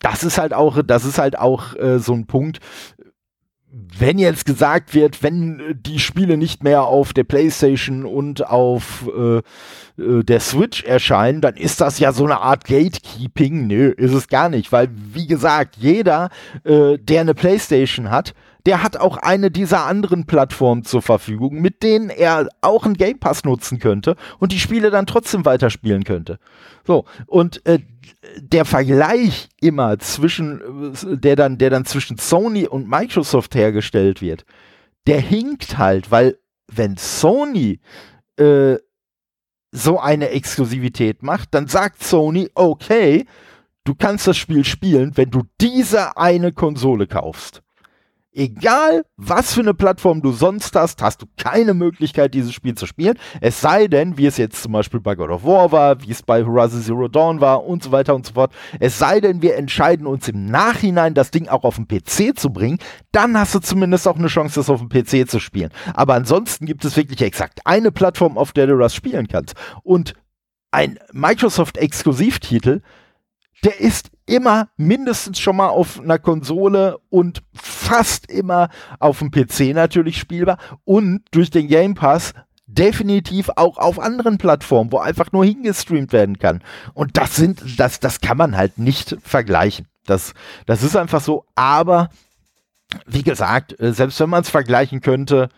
das 0.00 0.24
ist 0.24 0.38
halt 0.38 0.54
auch, 0.54 0.82
das 0.82 1.04
ist 1.04 1.18
halt 1.18 1.38
auch 1.38 1.74
äh, 1.76 1.98
so 1.98 2.14
ein 2.14 2.26
Punkt, 2.26 2.60
wenn 3.98 4.18
jetzt 4.18 4.46
gesagt 4.46 4.94
wird, 4.94 5.22
wenn 5.22 5.60
äh, 5.60 5.74
die 5.74 5.98
Spiele 5.98 6.36
nicht 6.36 6.64
mehr 6.64 6.84
auf 6.84 7.12
der 7.12 7.24
PlayStation 7.24 8.04
und 8.04 8.46
auf 8.46 9.06
äh, 9.14 9.38
äh, 10.02 10.24
der 10.24 10.40
Switch 10.40 10.84
erscheinen, 10.84 11.40
dann 11.40 11.56
ist 11.56 11.80
das 11.80 11.98
ja 11.98 12.12
so 12.12 12.24
eine 12.24 12.40
Art 12.40 12.64
Gatekeeping. 12.64 13.66
Nö, 13.66 13.88
ist 13.90 14.14
es 14.14 14.28
gar 14.28 14.48
nicht, 14.48 14.72
weil 14.72 14.88
wie 14.92 15.26
gesagt, 15.26 15.76
jeder, 15.76 16.30
äh, 16.64 16.96
der 16.98 17.20
eine 17.20 17.34
PlayStation 17.34 18.10
hat, 18.10 18.34
der 18.66 18.82
hat 18.82 18.96
auch 18.96 19.16
eine 19.16 19.50
dieser 19.50 19.86
anderen 19.86 20.26
Plattformen 20.26 20.82
zur 20.82 21.00
Verfügung, 21.00 21.60
mit 21.60 21.84
denen 21.84 22.10
er 22.10 22.48
auch 22.60 22.84
einen 22.84 22.96
Game 22.96 23.20
Pass 23.20 23.44
nutzen 23.44 23.78
könnte 23.78 24.16
und 24.40 24.50
die 24.50 24.58
Spiele 24.58 24.90
dann 24.90 25.06
trotzdem 25.06 25.44
weiterspielen 25.44 26.02
könnte. 26.02 26.40
So, 26.84 27.04
und 27.26 27.64
äh, 27.64 27.78
der 28.40 28.64
Vergleich 28.64 29.48
immer 29.60 29.98
zwischen, 30.00 30.92
äh, 30.92 31.16
der 31.16 31.36
dann, 31.36 31.58
der 31.58 31.70
dann 31.70 31.84
zwischen 31.84 32.18
Sony 32.18 32.66
und 32.66 32.88
Microsoft 32.88 33.54
hergestellt 33.54 34.20
wird, 34.20 34.44
der 35.06 35.20
hinkt 35.20 35.78
halt, 35.78 36.10
weil 36.10 36.36
wenn 36.66 36.96
Sony 36.96 37.78
äh, 38.36 38.76
so 39.70 40.00
eine 40.00 40.30
Exklusivität 40.30 41.22
macht, 41.22 41.54
dann 41.54 41.68
sagt 41.68 42.02
Sony, 42.02 42.50
okay, 42.54 43.26
du 43.84 43.94
kannst 43.94 44.26
das 44.26 44.36
Spiel 44.36 44.64
spielen, 44.64 45.16
wenn 45.16 45.30
du 45.30 45.42
diese 45.60 46.16
eine 46.16 46.52
Konsole 46.52 47.06
kaufst. 47.06 47.62
Egal, 48.38 49.06
was 49.16 49.54
für 49.54 49.62
eine 49.62 49.72
Plattform 49.72 50.20
du 50.20 50.30
sonst 50.30 50.76
hast, 50.76 51.00
hast 51.00 51.22
du 51.22 51.26
keine 51.38 51.72
Möglichkeit, 51.72 52.34
dieses 52.34 52.52
Spiel 52.52 52.74
zu 52.74 52.84
spielen. 52.84 53.18
Es 53.40 53.62
sei 53.62 53.88
denn, 53.88 54.18
wie 54.18 54.26
es 54.26 54.36
jetzt 54.36 54.62
zum 54.62 54.72
Beispiel 54.72 55.00
bei 55.00 55.14
God 55.14 55.30
of 55.30 55.44
War 55.44 55.72
war, 55.72 56.02
wie 56.02 56.10
es 56.10 56.22
bei 56.22 56.44
Horizon 56.44 56.82
Zero 56.82 57.08
Dawn 57.08 57.40
war 57.40 57.64
und 57.64 57.82
so 57.82 57.92
weiter 57.92 58.14
und 58.14 58.26
so 58.26 58.34
fort. 58.34 58.52
Es 58.78 58.98
sei 58.98 59.20
denn, 59.20 59.40
wir 59.40 59.56
entscheiden 59.56 60.06
uns 60.06 60.28
im 60.28 60.44
Nachhinein, 60.44 61.14
das 61.14 61.30
Ding 61.30 61.48
auch 61.48 61.64
auf 61.64 61.76
den 61.76 61.88
PC 61.88 62.38
zu 62.38 62.50
bringen. 62.50 62.78
Dann 63.10 63.38
hast 63.38 63.54
du 63.54 63.58
zumindest 63.58 64.06
auch 64.06 64.18
eine 64.18 64.28
Chance, 64.28 64.60
das 64.60 64.68
auf 64.68 64.86
dem 64.86 64.90
PC 64.90 65.30
zu 65.30 65.40
spielen. 65.40 65.70
Aber 65.94 66.12
ansonsten 66.12 66.66
gibt 66.66 66.84
es 66.84 66.94
wirklich 66.98 67.22
exakt 67.22 67.60
eine 67.64 67.90
Plattform, 67.90 68.36
auf 68.36 68.52
der 68.52 68.66
du 68.66 68.76
das 68.76 68.94
spielen 68.94 69.28
kannst. 69.28 69.54
Und 69.82 70.12
ein 70.72 70.98
Microsoft-Exklusivtitel, 71.12 72.82
der 73.64 73.80
ist 73.80 74.10
immer 74.26 74.68
mindestens 74.76 75.38
schon 75.38 75.56
mal 75.56 75.68
auf 75.68 76.00
einer 76.00 76.18
Konsole 76.18 76.98
und 77.10 77.42
fast 77.54 78.30
immer 78.30 78.68
auf 78.98 79.20
dem 79.20 79.30
PC 79.30 79.74
natürlich 79.74 80.18
spielbar 80.18 80.58
und 80.84 81.22
durch 81.30 81.50
den 81.50 81.68
Game 81.68 81.94
Pass 81.94 82.34
definitiv 82.66 83.50
auch 83.54 83.78
auf 83.78 83.98
anderen 83.98 84.38
Plattformen, 84.38 84.90
wo 84.90 84.98
einfach 84.98 85.32
nur 85.32 85.44
hingestreamt 85.44 86.12
werden 86.12 86.38
kann. 86.38 86.62
Und 86.94 87.16
das 87.16 87.36
sind, 87.36 87.78
das, 87.78 88.00
das 88.00 88.20
kann 88.20 88.36
man 88.36 88.56
halt 88.56 88.78
nicht 88.78 89.16
vergleichen. 89.22 89.86
Das, 90.04 90.34
das 90.66 90.82
ist 90.82 90.96
einfach 90.96 91.20
so. 91.20 91.44
Aber 91.54 92.10
wie 93.06 93.22
gesagt, 93.22 93.78
äh, 93.80 93.92
selbst 93.92 94.18
wenn 94.20 94.30
man 94.30 94.42
es 94.42 94.50
vergleichen 94.50 95.00
könnte, 95.00 95.48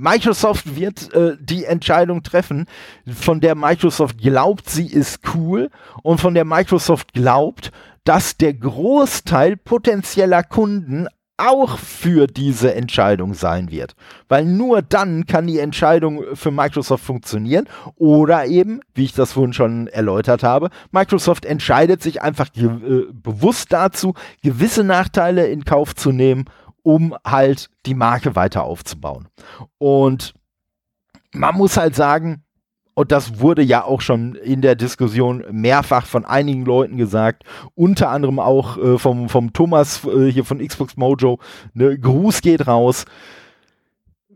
Microsoft 0.00 0.76
wird 0.76 1.12
äh, 1.12 1.36
die 1.38 1.66
Entscheidung 1.66 2.22
treffen, 2.22 2.64
von 3.06 3.40
der 3.40 3.54
Microsoft 3.54 4.16
glaubt, 4.16 4.70
sie 4.70 4.86
ist 4.86 5.20
cool 5.34 5.70
und 6.02 6.22
von 6.22 6.32
der 6.32 6.46
Microsoft 6.46 7.12
glaubt, 7.12 7.70
dass 8.04 8.38
der 8.38 8.54
Großteil 8.54 9.58
potenzieller 9.58 10.42
Kunden 10.42 11.06
auch 11.36 11.78
für 11.78 12.26
diese 12.26 12.74
Entscheidung 12.74 13.34
sein 13.34 13.70
wird. 13.70 13.94
Weil 14.28 14.46
nur 14.46 14.80
dann 14.80 15.26
kann 15.26 15.46
die 15.46 15.58
Entscheidung 15.58 16.24
für 16.34 16.50
Microsoft 16.50 17.04
funktionieren. 17.04 17.66
Oder 17.96 18.46
eben, 18.46 18.80
wie 18.94 19.04
ich 19.04 19.12
das 19.14 19.32
vorhin 19.32 19.52
schon 19.52 19.86
erläutert 19.86 20.42
habe, 20.42 20.70
Microsoft 20.92 21.44
entscheidet 21.44 22.02
sich 22.02 22.22
einfach 22.22 22.48
äh, 22.56 23.04
bewusst 23.12 23.72
dazu, 23.72 24.14
gewisse 24.42 24.84
Nachteile 24.84 25.46
in 25.46 25.64
Kauf 25.64 25.94
zu 25.94 26.12
nehmen 26.12 26.46
um 26.82 27.16
halt 27.24 27.70
die 27.86 27.94
Marke 27.94 28.36
weiter 28.36 28.64
aufzubauen. 28.64 29.28
Und 29.78 30.34
man 31.32 31.56
muss 31.56 31.76
halt 31.76 31.94
sagen, 31.94 32.42
und 32.94 33.12
das 33.12 33.40
wurde 33.40 33.62
ja 33.62 33.84
auch 33.84 34.00
schon 34.00 34.34
in 34.34 34.60
der 34.60 34.74
Diskussion 34.74 35.44
mehrfach 35.50 36.06
von 36.06 36.24
einigen 36.24 36.64
Leuten 36.64 36.96
gesagt, 36.96 37.44
unter 37.74 38.10
anderem 38.10 38.38
auch 38.38 38.76
äh, 38.76 38.98
vom, 38.98 39.28
vom 39.28 39.52
Thomas 39.52 40.04
äh, 40.04 40.30
hier 40.30 40.44
von 40.44 40.58
Xbox 40.58 40.96
Mojo, 40.96 41.38
ne, 41.72 41.98
Gruß 41.98 42.42
geht 42.42 42.66
raus. 42.66 43.06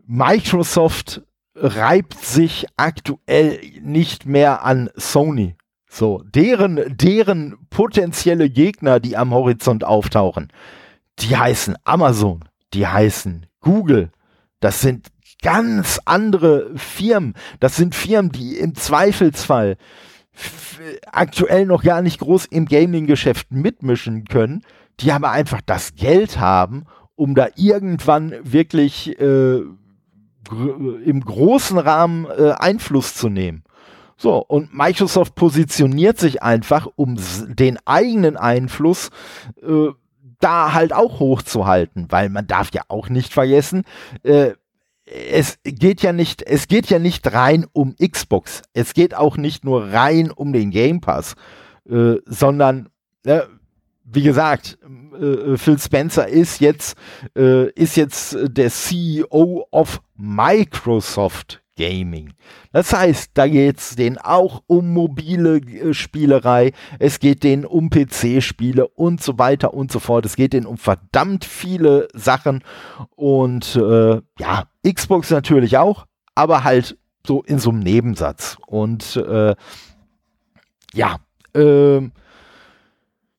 Microsoft 0.07 1.21
reibt 1.55 2.13
sich 2.15 2.65
aktuell 2.77 3.59
nicht 3.81 4.25
mehr 4.25 4.63
an 4.63 4.89
Sony. 4.95 5.55
So, 5.87 6.23
deren, 6.25 6.97
deren 6.97 7.55
potenzielle 7.69 8.49
Gegner, 8.49 8.99
die 8.99 9.15
am 9.15 9.33
Horizont 9.33 9.83
auftauchen, 9.83 10.49
die 11.19 11.35
heißen 11.35 11.75
Amazon, 11.83 12.43
die 12.73 12.87
heißen 12.87 13.45
Google. 13.61 14.11
Das 14.59 14.81
sind 14.81 15.07
ganz 15.41 15.99
andere 16.05 16.71
Firmen. 16.75 17.33
Das 17.59 17.75
sind 17.75 17.95
Firmen, 17.95 18.31
die 18.31 18.57
im 18.57 18.75
Zweifelsfall 18.75 19.77
aktuell 21.11 21.65
noch 21.65 21.83
gar 21.83 22.01
nicht 22.01 22.19
groß 22.19 22.45
im 22.45 22.65
Gaming-Geschäft 22.65 23.51
mitmischen 23.51 24.25
können, 24.25 24.63
die 24.99 25.11
aber 25.11 25.31
einfach 25.31 25.61
das 25.65 25.95
Geld 25.95 26.39
haben, 26.39 26.85
um 27.15 27.35
da 27.35 27.47
irgendwann 27.55 28.33
wirklich 28.43 29.17
äh, 29.19 29.61
gr 30.47 30.99
im 31.05 31.21
großen 31.21 31.77
Rahmen 31.77 32.25
äh, 32.25 32.51
Einfluss 32.51 33.15
zu 33.15 33.29
nehmen. 33.29 33.63
So, 34.17 34.37
und 34.37 34.73
Microsoft 34.73 35.35
positioniert 35.35 36.17
sich 36.17 36.41
einfach, 36.41 36.87
um 36.95 37.17
den 37.47 37.77
eigenen 37.85 38.37
Einfluss 38.37 39.09
äh, 39.61 39.89
da 40.39 40.73
halt 40.73 40.93
auch 40.93 41.19
hochzuhalten, 41.19 42.07
weil 42.09 42.29
man 42.29 42.47
darf 42.47 42.71
ja 42.73 42.83
auch 42.87 43.09
nicht 43.09 43.33
vergessen, 43.33 43.83
äh, 44.23 44.51
es 45.05 45.59
geht 45.63 46.01
ja 46.01 46.13
nicht, 46.13 46.41
es 46.41 46.67
geht 46.67 46.87
ja 46.87 46.99
nicht 46.99 47.31
rein 47.31 47.65
um 47.73 47.95
Xbox. 47.95 48.63
Es 48.73 48.93
geht 48.93 49.13
auch 49.13 49.37
nicht 49.37 49.63
nur 49.63 49.91
rein 49.91 50.31
um 50.31 50.51
den 50.51 50.71
Game 50.71 50.99
Pass, 50.99 51.35
äh, 51.87 52.15
sondern 52.25 52.89
äh, 53.23 53.41
wie 54.03 54.23
gesagt, 54.23 54.77
äh, 55.19 55.57
Phil 55.57 55.79
Spencer 55.79 56.27
ist 56.27 56.59
jetzt 56.59 56.97
äh, 57.35 57.69
ist 57.71 57.97
jetzt 57.97 58.37
der 58.41 58.69
CEO 58.69 59.67
of 59.71 60.01
Microsoft 60.15 61.61
Gaming. 61.77 62.33
Das 62.71 62.93
heißt, 62.93 63.31
da 63.33 63.47
geht 63.47 63.79
es 63.79 63.95
denen 63.95 64.17
auch 64.17 64.63
um 64.67 64.93
mobile 64.93 65.57
äh, 65.57 65.93
Spielerei, 65.93 66.71
es 66.99 67.19
geht 67.19 67.43
denen 67.43 67.65
um 67.65 67.89
PC-Spiele 67.89 68.87
und 68.87 69.21
so 69.21 69.37
weiter 69.37 69.73
und 69.73 69.91
so 69.91 69.99
fort. 69.99 70.25
Es 70.25 70.35
geht 70.35 70.53
denen 70.53 70.65
um 70.65 70.77
verdammt 70.77 71.45
viele 71.45 72.07
Sachen 72.13 72.63
und 73.15 73.75
äh, 73.75 74.21
ja, 74.39 74.63
Xbox 74.87 75.29
natürlich 75.31 75.77
auch, 75.77 76.05
aber 76.33 76.63
halt 76.63 76.97
so 77.25 77.43
in 77.43 77.59
so 77.59 77.71
einem 77.71 77.79
Nebensatz. 77.79 78.57
Und 78.67 79.17
äh, 79.17 79.55
ja, 80.93 81.17
äh, 81.55 82.01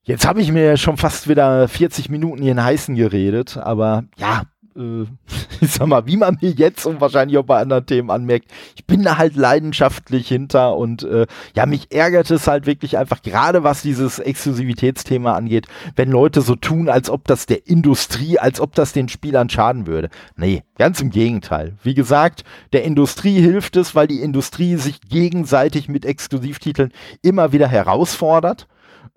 jetzt 0.03 0.27
habe 0.27 0.41
ich 0.41 0.53
mir 0.53 0.77
schon 0.77 0.97
fast 0.97 1.29
wieder 1.29 1.69
40 1.69 2.11
Minuten 2.11 2.43
hier 2.43 2.53
in 2.53 2.63
Heißen 2.63 2.95
geredet, 2.95 3.57
aber 3.57 4.05
ja, 4.17 4.43
ich 5.61 5.73
sag 5.73 5.87
mal, 5.87 6.07
wie 6.07 6.17
man 6.17 6.39
mir 6.41 6.51
jetzt 6.51 6.87
und 6.87 7.01
wahrscheinlich 7.01 7.39
auch 7.39 7.45
bei 7.45 7.61
anderen 7.61 7.87
Themen 7.87 8.11
anmerkt, 8.11 8.51
ich 8.75 8.85
bin 8.85 9.03
da 9.03 9.17
halt 9.17 9.37
leidenschaftlich 9.37 10.29
hinter 10.29 10.77
und 10.77 11.03
äh, 11.03 11.27
ja, 11.55 11.67
mich 11.67 11.93
ärgert 11.93 12.31
es 12.31 12.47
halt 12.47 12.67
wirklich 12.67 12.99
einfach, 12.99 13.23
gerade 13.23 13.65
was 13.65 13.83
dieses 13.83 14.19
Exklusivitätsthema 14.19 15.35
angeht, 15.35 15.67
wenn 15.97 16.11
Leute 16.11 16.43
so 16.43 16.57
tun, 16.57 16.89
als 16.89 17.09
ob 17.09 17.25
das 17.25 17.47
der 17.47 17.67
Industrie, 17.67 18.39
als 18.39 18.61
ob 18.61 18.75
das 18.75 18.93
den 18.93 19.09
Spielern 19.09 19.49
schaden 19.49 19.87
würde. 19.87 20.11
Nee, 20.37 20.63
ganz 20.77 21.01
im 21.01 21.11
Gegenteil. 21.11 21.75
Wie 21.83 21.95
gesagt, 21.95 22.45
der 22.73 22.85
Industrie 22.85 23.41
hilft 23.41 23.77
es, 23.77 23.95
weil 23.95 24.07
die 24.07 24.21
Industrie 24.21 24.77
sich 24.77 25.01
gegenseitig 25.01 25.89
mit 25.89 26.05
Exklusivtiteln 26.05 26.93
immer 27.23 27.53
wieder 27.53 27.69
herausfordert. 27.69 28.69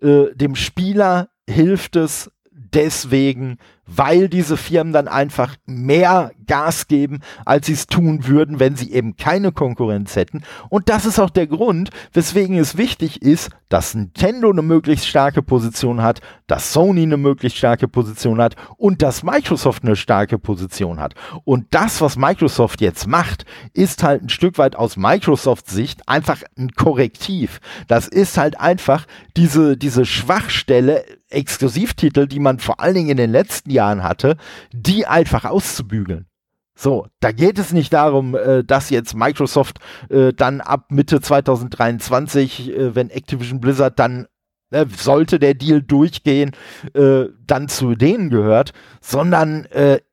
Äh, 0.01 0.33
dem 0.35 0.55
Spieler 0.55 1.29
hilft 1.49 1.95
es 1.95 2.31
deswegen, 2.73 3.57
weil 3.95 4.29
diese 4.29 4.57
Firmen 4.57 4.93
dann 4.93 5.07
einfach 5.07 5.55
mehr 5.65 6.31
Gas 6.47 6.87
geben, 6.87 7.19
als 7.45 7.67
sie 7.67 7.73
es 7.73 7.87
tun 7.87 8.27
würden, 8.27 8.59
wenn 8.59 8.75
sie 8.75 8.91
eben 8.91 9.15
keine 9.17 9.51
Konkurrenz 9.51 10.15
hätten. 10.15 10.43
Und 10.69 10.89
das 10.89 11.05
ist 11.05 11.19
auch 11.19 11.29
der 11.29 11.47
Grund, 11.47 11.89
weswegen 12.13 12.57
es 12.57 12.77
wichtig 12.77 13.21
ist, 13.21 13.49
dass 13.69 13.93
Nintendo 13.93 14.49
eine 14.49 14.63
möglichst 14.63 15.07
starke 15.07 15.43
Position 15.43 16.01
hat, 16.01 16.21
dass 16.47 16.73
Sony 16.73 17.03
eine 17.03 17.17
möglichst 17.17 17.57
starke 17.57 17.87
Position 17.87 18.41
hat 18.41 18.55
und 18.77 19.03
dass 19.03 19.21
Microsoft 19.23 19.83
eine 19.83 19.95
starke 19.95 20.39
Position 20.39 20.99
hat. 20.99 21.13
Und 21.45 21.67
das, 21.71 22.01
was 22.01 22.17
Microsoft 22.17 22.81
jetzt 22.81 23.07
macht, 23.07 23.45
ist 23.73 24.03
halt 24.03 24.23
ein 24.23 24.29
Stück 24.29 24.57
weit 24.57 24.75
aus 24.75 24.97
Microsofts 24.97 25.71
Sicht 25.71 26.09
einfach 26.09 26.41
ein 26.57 26.71
Korrektiv. 26.71 27.59
Das 27.87 28.07
ist 28.07 28.37
halt 28.37 28.59
einfach 28.59 29.05
diese, 29.37 29.77
diese 29.77 30.05
Schwachstelle, 30.05 31.05
Exklusivtitel, 31.29 32.25
die 32.25 32.39
man 32.39 32.57
vor 32.57 32.79
allen 32.79 32.95
Dingen 32.95 33.09
in 33.09 33.17
den 33.17 33.31
letzten 33.31 33.69
Jahren 33.69 33.78
hatte, 33.83 34.37
die 34.71 35.05
einfach 35.07 35.45
auszubügeln. 35.45 36.29
So, 36.81 37.07
da 37.19 37.33
geht 37.33 37.59
es 37.59 37.73
nicht 37.73 37.91
darum, 37.91 38.35
äh, 38.35 38.63
dass 38.63 38.89
jetzt 38.89 39.13
Microsoft 39.13 39.79
äh, 40.09 40.31
dann 40.31 40.61
ab 40.61 40.85
Mitte 40.91 41.19
2023, 41.19 42.69
äh, 42.69 42.95
wenn 42.95 43.09
Activision 43.09 43.59
Blizzard 43.59 43.99
dann 43.99 44.27
sollte 44.95 45.39
der 45.39 45.55
Deal 45.55 45.81
durchgehen, 45.81 46.51
dann 46.93 47.69
zu 47.69 47.95
denen 47.95 48.29
gehört, 48.29 48.71
sondern 49.01 49.65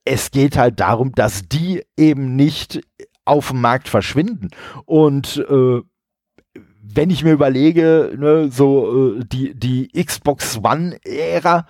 es 0.06 0.30
geht 0.30 0.56
halt 0.56 0.80
darum, 0.80 1.12
dass 1.12 1.46
die 1.46 1.82
eben 1.98 2.36
nicht 2.36 2.80
auf 3.26 3.50
dem 3.50 3.60
Markt 3.60 3.86
verschwinden. 3.86 4.48
Und 4.86 5.44
wenn 5.46 7.10
ich 7.10 7.22
mir 7.22 7.32
überlege, 7.32 8.16
ne, 8.16 8.48
so 8.50 9.20
die, 9.20 9.54
die 9.54 9.88
Xbox 9.88 10.56
One-Ära, 10.64 11.66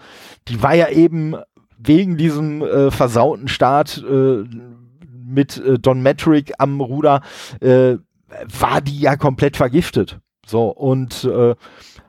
die 0.47 0.63
war 0.63 0.77
ja 0.77 0.89
eben 0.89 1.35
wegen 1.79 2.17
diesem 2.17 2.63
äh, 2.63 2.91
versauten 2.91 3.49
Start 3.49 4.05
äh, 4.09 4.45
mit 5.27 5.59
äh, 5.59 5.79
Don 5.79 6.03
Metric 6.03 6.53
am 6.59 6.81
Ruder 6.81 7.23
äh, 7.61 7.97
war 8.59 8.81
die 8.81 9.01
ja 9.01 9.17
komplett 9.17 9.57
vergiftet. 9.57 10.19
So, 10.47 10.69
und 10.69 11.25
äh, 11.25 11.55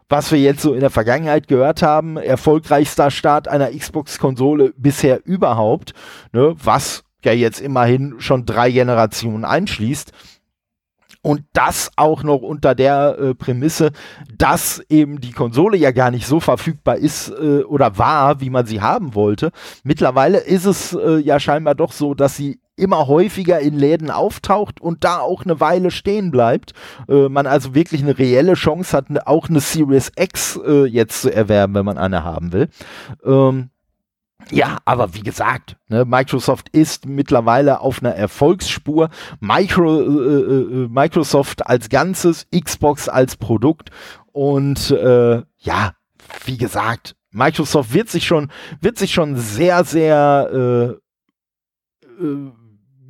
was 0.09 0.32
wir 0.32 0.39
jetzt 0.39 0.61
so 0.61 0.74
in 0.74 0.80
der 0.80 0.89
Vergangenheit 0.89 1.47
gehört 1.47 1.82
haben, 1.82 2.18
erfolgreichster 2.18 3.11
Start 3.11 3.47
einer 3.47 3.72
Xbox-Konsole 3.72 4.74
bisher 4.78 5.26
überhaupt, 5.26 5.93
ne, 6.32 6.55
was 6.63 7.03
ja 7.26 7.34
jetzt 7.34 7.59
immerhin 7.59 8.15
schon 8.20 8.45
drei 8.45 8.72
Generationen 8.72 9.43
einschließt. 9.43 10.13
Und 11.22 11.43
das 11.53 11.91
auch 11.95 12.24
noch 12.24 12.41
unter 12.41 12.76
der 12.76 13.18
äh, 13.20 13.36
Prämisse, 13.36 13.91
dass 14.38 14.82
eben 14.89 15.20
die 15.20 15.32
Konsole 15.32 15.78
ja 15.78 15.91
gar 15.91 16.11
nicht 16.11 16.28
so 16.28 16.39
verfügbar 16.39 16.97
ist 16.97 17.30
äh, 17.30 17.63
oder 17.63 17.97
war, 17.97 18.39
wie 18.41 18.49
man 18.49 18.65
sie 18.65 18.82
haben 18.82 19.15
wollte. 19.15 19.51
Mittlerweile 19.84 20.39
ist 20.39 20.65
es 20.65 20.93
äh, 20.93 21.18
ja 21.18 21.39
scheinbar 21.39 21.76
doch 21.76 21.91
so, 21.91 22.13
dass 22.13 22.36
sie 22.36 22.59
immer 22.78 23.07
häufiger 23.07 23.59
in 23.59 23.76
Läden 23.76 24.11
auftaucht 24.11 24.80
und 24.80 25.03
da 25.03 25.20
auch 25.20 25.43
eine 25.43 25.59
Weile 25.59 25.91
stehen 25.91 26.32
bleibt. 26.32 26.74
Äh, 27.09 27.28
man 27.28 27.47
also 27.47 27.74
wirklich 27.76 28.01
eine 28.03 28.18
reelle 28.18 28.53
Chance 28.53 28.95
hat, 28.95 29.05
auch 29.26 29.49
eine 29.49 29.59
Series 29.59 30.11
X 30.15 30.59
äh, 30.65 30.86
jetzt 30.86 31.22
zu 31.22 31.34
erwerben, 31.34 31.74
wenn 31.74 31.86
man 31.86 31.97
eine 31.97 32.24
haben 32.24 32.53
will. 32.53 32.70
Ähm, 33.26 33.72
ja, 34.52 34.78
aber 34.86 35.14
wie 35.14 35.22
gesagt, 35.22 35.78
ne, 35.88 36.06
Microsoft 36.06 36.70
ist 36.70 37.06
mittlerweile 37.06 37.82
auf 37.82 38.02
einer 38.02 38.16
Erfolgsspur. 38.16 39.10
Micro, 39.39 40.02
äh, 40.02 40.06
äh, 40.06 40.88
Microsoft 40.89 41.66
als 41.68 41.89
Ganzes, 41.89 42.48
Xbox 42.52 43.10
als 43.10 43.36
Produkt 43.36 43.89
und 44.32 44.91
äh, 44.91 45.41
ja, 45.58 45.93
wie 46.45 46.58
gesagt, 46.58 47.16
Microsoft 47.32 47.93
wird 47.93 48.10
sich 48.10 48.26
schon, 48.26 48.52
wird 48.82 48.98
sich 48.98 49.14
schon 49.14 49.36
sehr, 49.36 49.84
sehr 49.84 50.50
äh, 50.54 52.24
äh, 52.24 52.52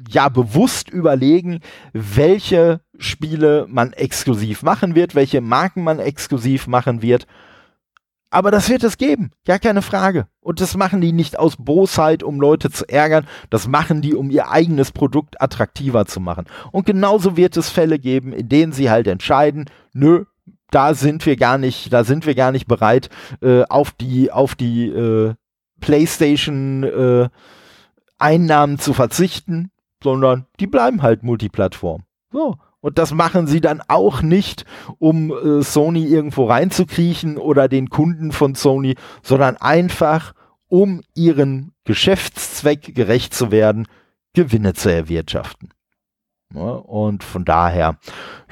ja 0.10 0.30
bewusst 0.30 0.90
überlegen, 0.90 1.60
welche 1.94 2.82
Spiele 2.98 3.66
man 3.70 3.94
exklusiv 3.94 4.64
machen 4.64 4.96
wird, 4.96 5.16
welche 5.16 5.42
Marken 5.42 5.84
man 5.84 6.00
exklusiv 6.00 6.68
machen 6.68 7.02
wird. 7.02 7.28
Aber 8.30 8.51
das 8.51 8.69
wird 8.69 8.84
es 8.84 8.97
geben, 8.97 9.32
ja 9.47 9.57
keine 9.57 9.82
Frage. 9.82 10.28
Und 10.41 10.59
das 10.59 10.75
machen 10.75 10.99
die 10.99 11.13
nicht 11.13 11.39
aus 11.39 11.55
Bosheit, 11.57 12.23
um 12.23 12.41
Leute 12.41 12.69
zu 12.69 12.88
ärgern, 12.88 13.25
das 13.49 13.67
machen 13.67 14.01
die, 14.01 14.15
um 14.15 14.30
ihr 14.30 14.49
eigenes 14.49 14.91
Produkt 14.91 15.41
attraktiver 15.41 16.05
zu 16.05 16.19
machen. 16.19 16.45
Und 16.71 16.86
genauso 16.86 17.38
wird 17.38 17.55
es 17.55 17.69
Fälle 17.69 17.99
geben, 17.99 18.34
in 18.34 18.49
denen 18.49 18.73
sie 18.73 18.89
halt 18.89 19.07
entscheiden, 19.07 19.65
nö, 19.93 20.25
da 20.71 20.93
sind 20.93 21.25
wir 21.25 21.38
gar 21.38 21.57
nicht, 21.57 21.93
da 21.93 22.03
sind 22.03 22.25
wir 22.25 22.36
gar 22.36 22.51
nicht 22.51 22.67
bereit, 22.67 23.09
äh, 23.41 23.63
auf 23.63 23.91
die, 23.91 24.32
auf 24.32 24.55
die 24.55 24.88
äh, 24.88 25.34
PlayStation 25.80 26.84
äh, 26.84 27.30
Einnahmen 28.17 28.78
zu 28.80 28.93
verzichten 28.93 29.71
sondern 30.03 30.45
die 30.59 30.67
bleiben 30.67 31.01
halt 31.01 31.23
Multiplattform. 31.23 32.03
So. 32.32 32.55
Und 32.88 32.98
das 32.98 33.14
machen 33.14 33.48
sie 33.48 33.60
dann 33.60 33.82
auch 33.90 34.22
nicht, 34.22 34.64
um 34.98 35.30
äh, 35.32 35.62
Sony 35.62 36.06
irgendwo 36.06 36.46
reinzukriechen 36.46 37.38
oder 37.38 37.68
den 37.68 37.90
Kunden 37.90 38.32
von 38.32 38.56
Sony, 38.56 38.96
sondern 39.22 39.58
einfach, 39.58 40.32
um 40.70 41.02
ihren 41.14 41.74
Geschäftszweck 41.84 42.96
gerecht 42.96 43.34
zu 43.34 43.52
werden, 43.52 43.90
Gewinne 44.34 44.74
zu 44.74 44.90
erwirtschaften. 44.90 45.72
Ja, 46.54 46.62
und 46.62 47.26
von 47.26 47.44
daher, 47.44 47.98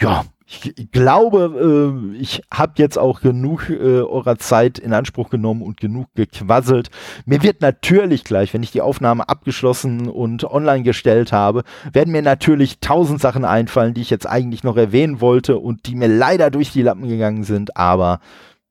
ja, 0.01 0.25
ich 0.47 0.91
glaube, 0.91 2.13
äh, 2.13 2.17
ich 2.17 2.43
habe 2.53 2.73
jetzt 2.77 2.99
auch 2.99 3.21
genug 3.21 3.69
äh, 3.69 4.01
eurer 4.01 4.37
Zeit 4.37 4.77
in 4.77 4.93
Anspruch 4.93 5.29
genommen 5.31 5.63
und 5.63 5.79
genug 5.79 6.07
gequasselt. 6.13 6.89
Mir 7.25 7.41
wird 7.41 7.61
natürlich 7.61 8.23
gleich, 8.23 8.53
wenn 8.53 8.61
ich 8.61 8.71
die 8.71 8.81
Aufnahme 8.81 9.27
abgeschlossen 9.27 10.07
und 10.07 10.43
online 10.43 10.83
gestellt 10.83 11.31
habe, 11.31 11.63
werden 11.91 12.11
mir 12.11 12.21
natürlich 12.21 12.79
tausend 12.79 13.21
Sachen 13.21 13.43
einfallen, 13.43 13.95
die 13.95 14.01
ich 14.01 14.11
jetzt 14.11 14.27
eigentlich 14.27 14.63
noch 14.63 14.77
erwähnen 14.77 15.19
wollte 15.19 15.57
und 15.57 15.87
die 15.87 15.95
mir 15.95 16.07
leider 16.07 16.51
durch 16.51 16.71
die 16.71 16.83
Lappen 16.83 17.07
gegangen 17.07 17.43
sind. 17.43 17.75
Aber 17.75 18.19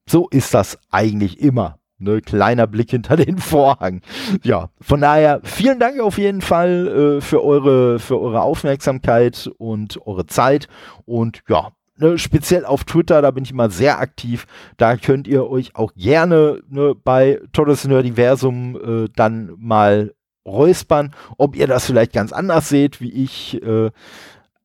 so 0.08 0.28
ist 0.28 0.54
das 0.54 0.78
eigentlich 0.92 1.40
immer. 1.40 1.78
Ne, 1.98 2.20
kleiner 2.20 2.66
Blick 2.66 2.90
hinter 2.90 3.16
den 3.18 3.38
Vorhang. 3.38 4.00
Ja, 4.42 4.70
von 4.80 5.00
daher 5.00 5.40
vielen 5.44 5.78
Dank 5.78 6.00
auf 6.00 6.18
jeden 6.18 6.40
Fall 6.40 7.18
äh, 7.18 7.20
für 7.20 7.44
eure 7.44 7.98
für 7.98 8.20
eure 8.20 8.42
Aufmerksamkeit 8.42 9.50
und 9.58 10.04
eure 10.06 10.26
Zeit 10.26 10.68
und 11.04 11.42
ja, 11.48 11.70
ne, 11.96 12.18
speziell 12.18 12.64
auf 12.64 12.84
Twitter, 12.84 13.22
da 13.22 13.30
bin 13.30 13.44
ich 13.44 13.50
immer 13.50 13.70
sehr 13.70 14.00
aktiv. 14.00 14.46
Da 14.76 14.96
könnt 14.96 15.28
ihr 15.28 15.48
euch 15.48 15.76
auch 15.76 15.94
gerne 15.94 16.60
ne, 16.68 16.94
bei 16.94 17.40
Toddes 17.52 17.84
Nerdiversum 17.84 19.04
äh, 19.04 19.08
dann 19.14 19.54
mal 19.58 20.14
räuspern, 20.46 21.14
ob 21.38 21.56
ihr 21.56 21.66
das 21.66 21.86
vielleicht 21.86 22.12
ganz 22.12 22.32
anders 22.32 22.68
seht 22.68 23.00
wie 23.00 23.12
ich. 23.12 23.62
Äh, 23.62 23.90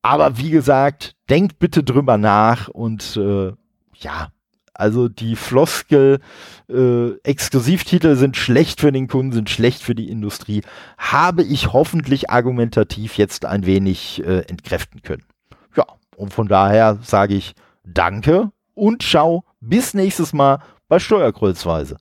aber 0.02 0.38
wie 0.38 0.50
gesagt, 0.50 1.14
denkt 1.28 1.58
bitte 1.58 1.82
drüber 1.82 2.18
nach 2.18 2.68
und 2.68 3.16
äh, 3.16 3.52
ja, 3.94 4.28
also 4.80 5.08
die 5.08 5.36
Floskel, 5.36 6.20
äh, 6.68 7.10
Exklusivtitel 7.22 8.16
sind 8.16 8.36
schlecht 8.36 8.80
für 8.80 8.90
den 8.90 9.08
Kunden, 9.08 9.32
sind 9.32 9.50
schlecht 9.50 9.82
für 9.82 9.94
die 9.94 10.08
Industrie, 10.08 10.62
habe 10.98 11.42
ich 11.42 11.72
hoffentlich 11.72 12.30
argumentativ 12.30 13.18
jetzt 13.18 13.44
ein 13.44 13.66
wenig 13.66 14.24
äh, 14.24 14.40
entkräften 14.48 15.02
können. 15.02 15.24
Ja, 15.76 15.84
und 16.16 16.32
von 16.32 16.48
daher 16.48 16.98
sage 17.02 17.34
ich 17.34 17.54
Danke 17.84 18.50
und 18.74 19.02
ciao, 19.02 19.44
bis 19.60 19.94
nächstes 19.94 20.32
Mal 20.32 20.60
bei 20.88 20.98
Steuerkreuzweise. 20.98 21.96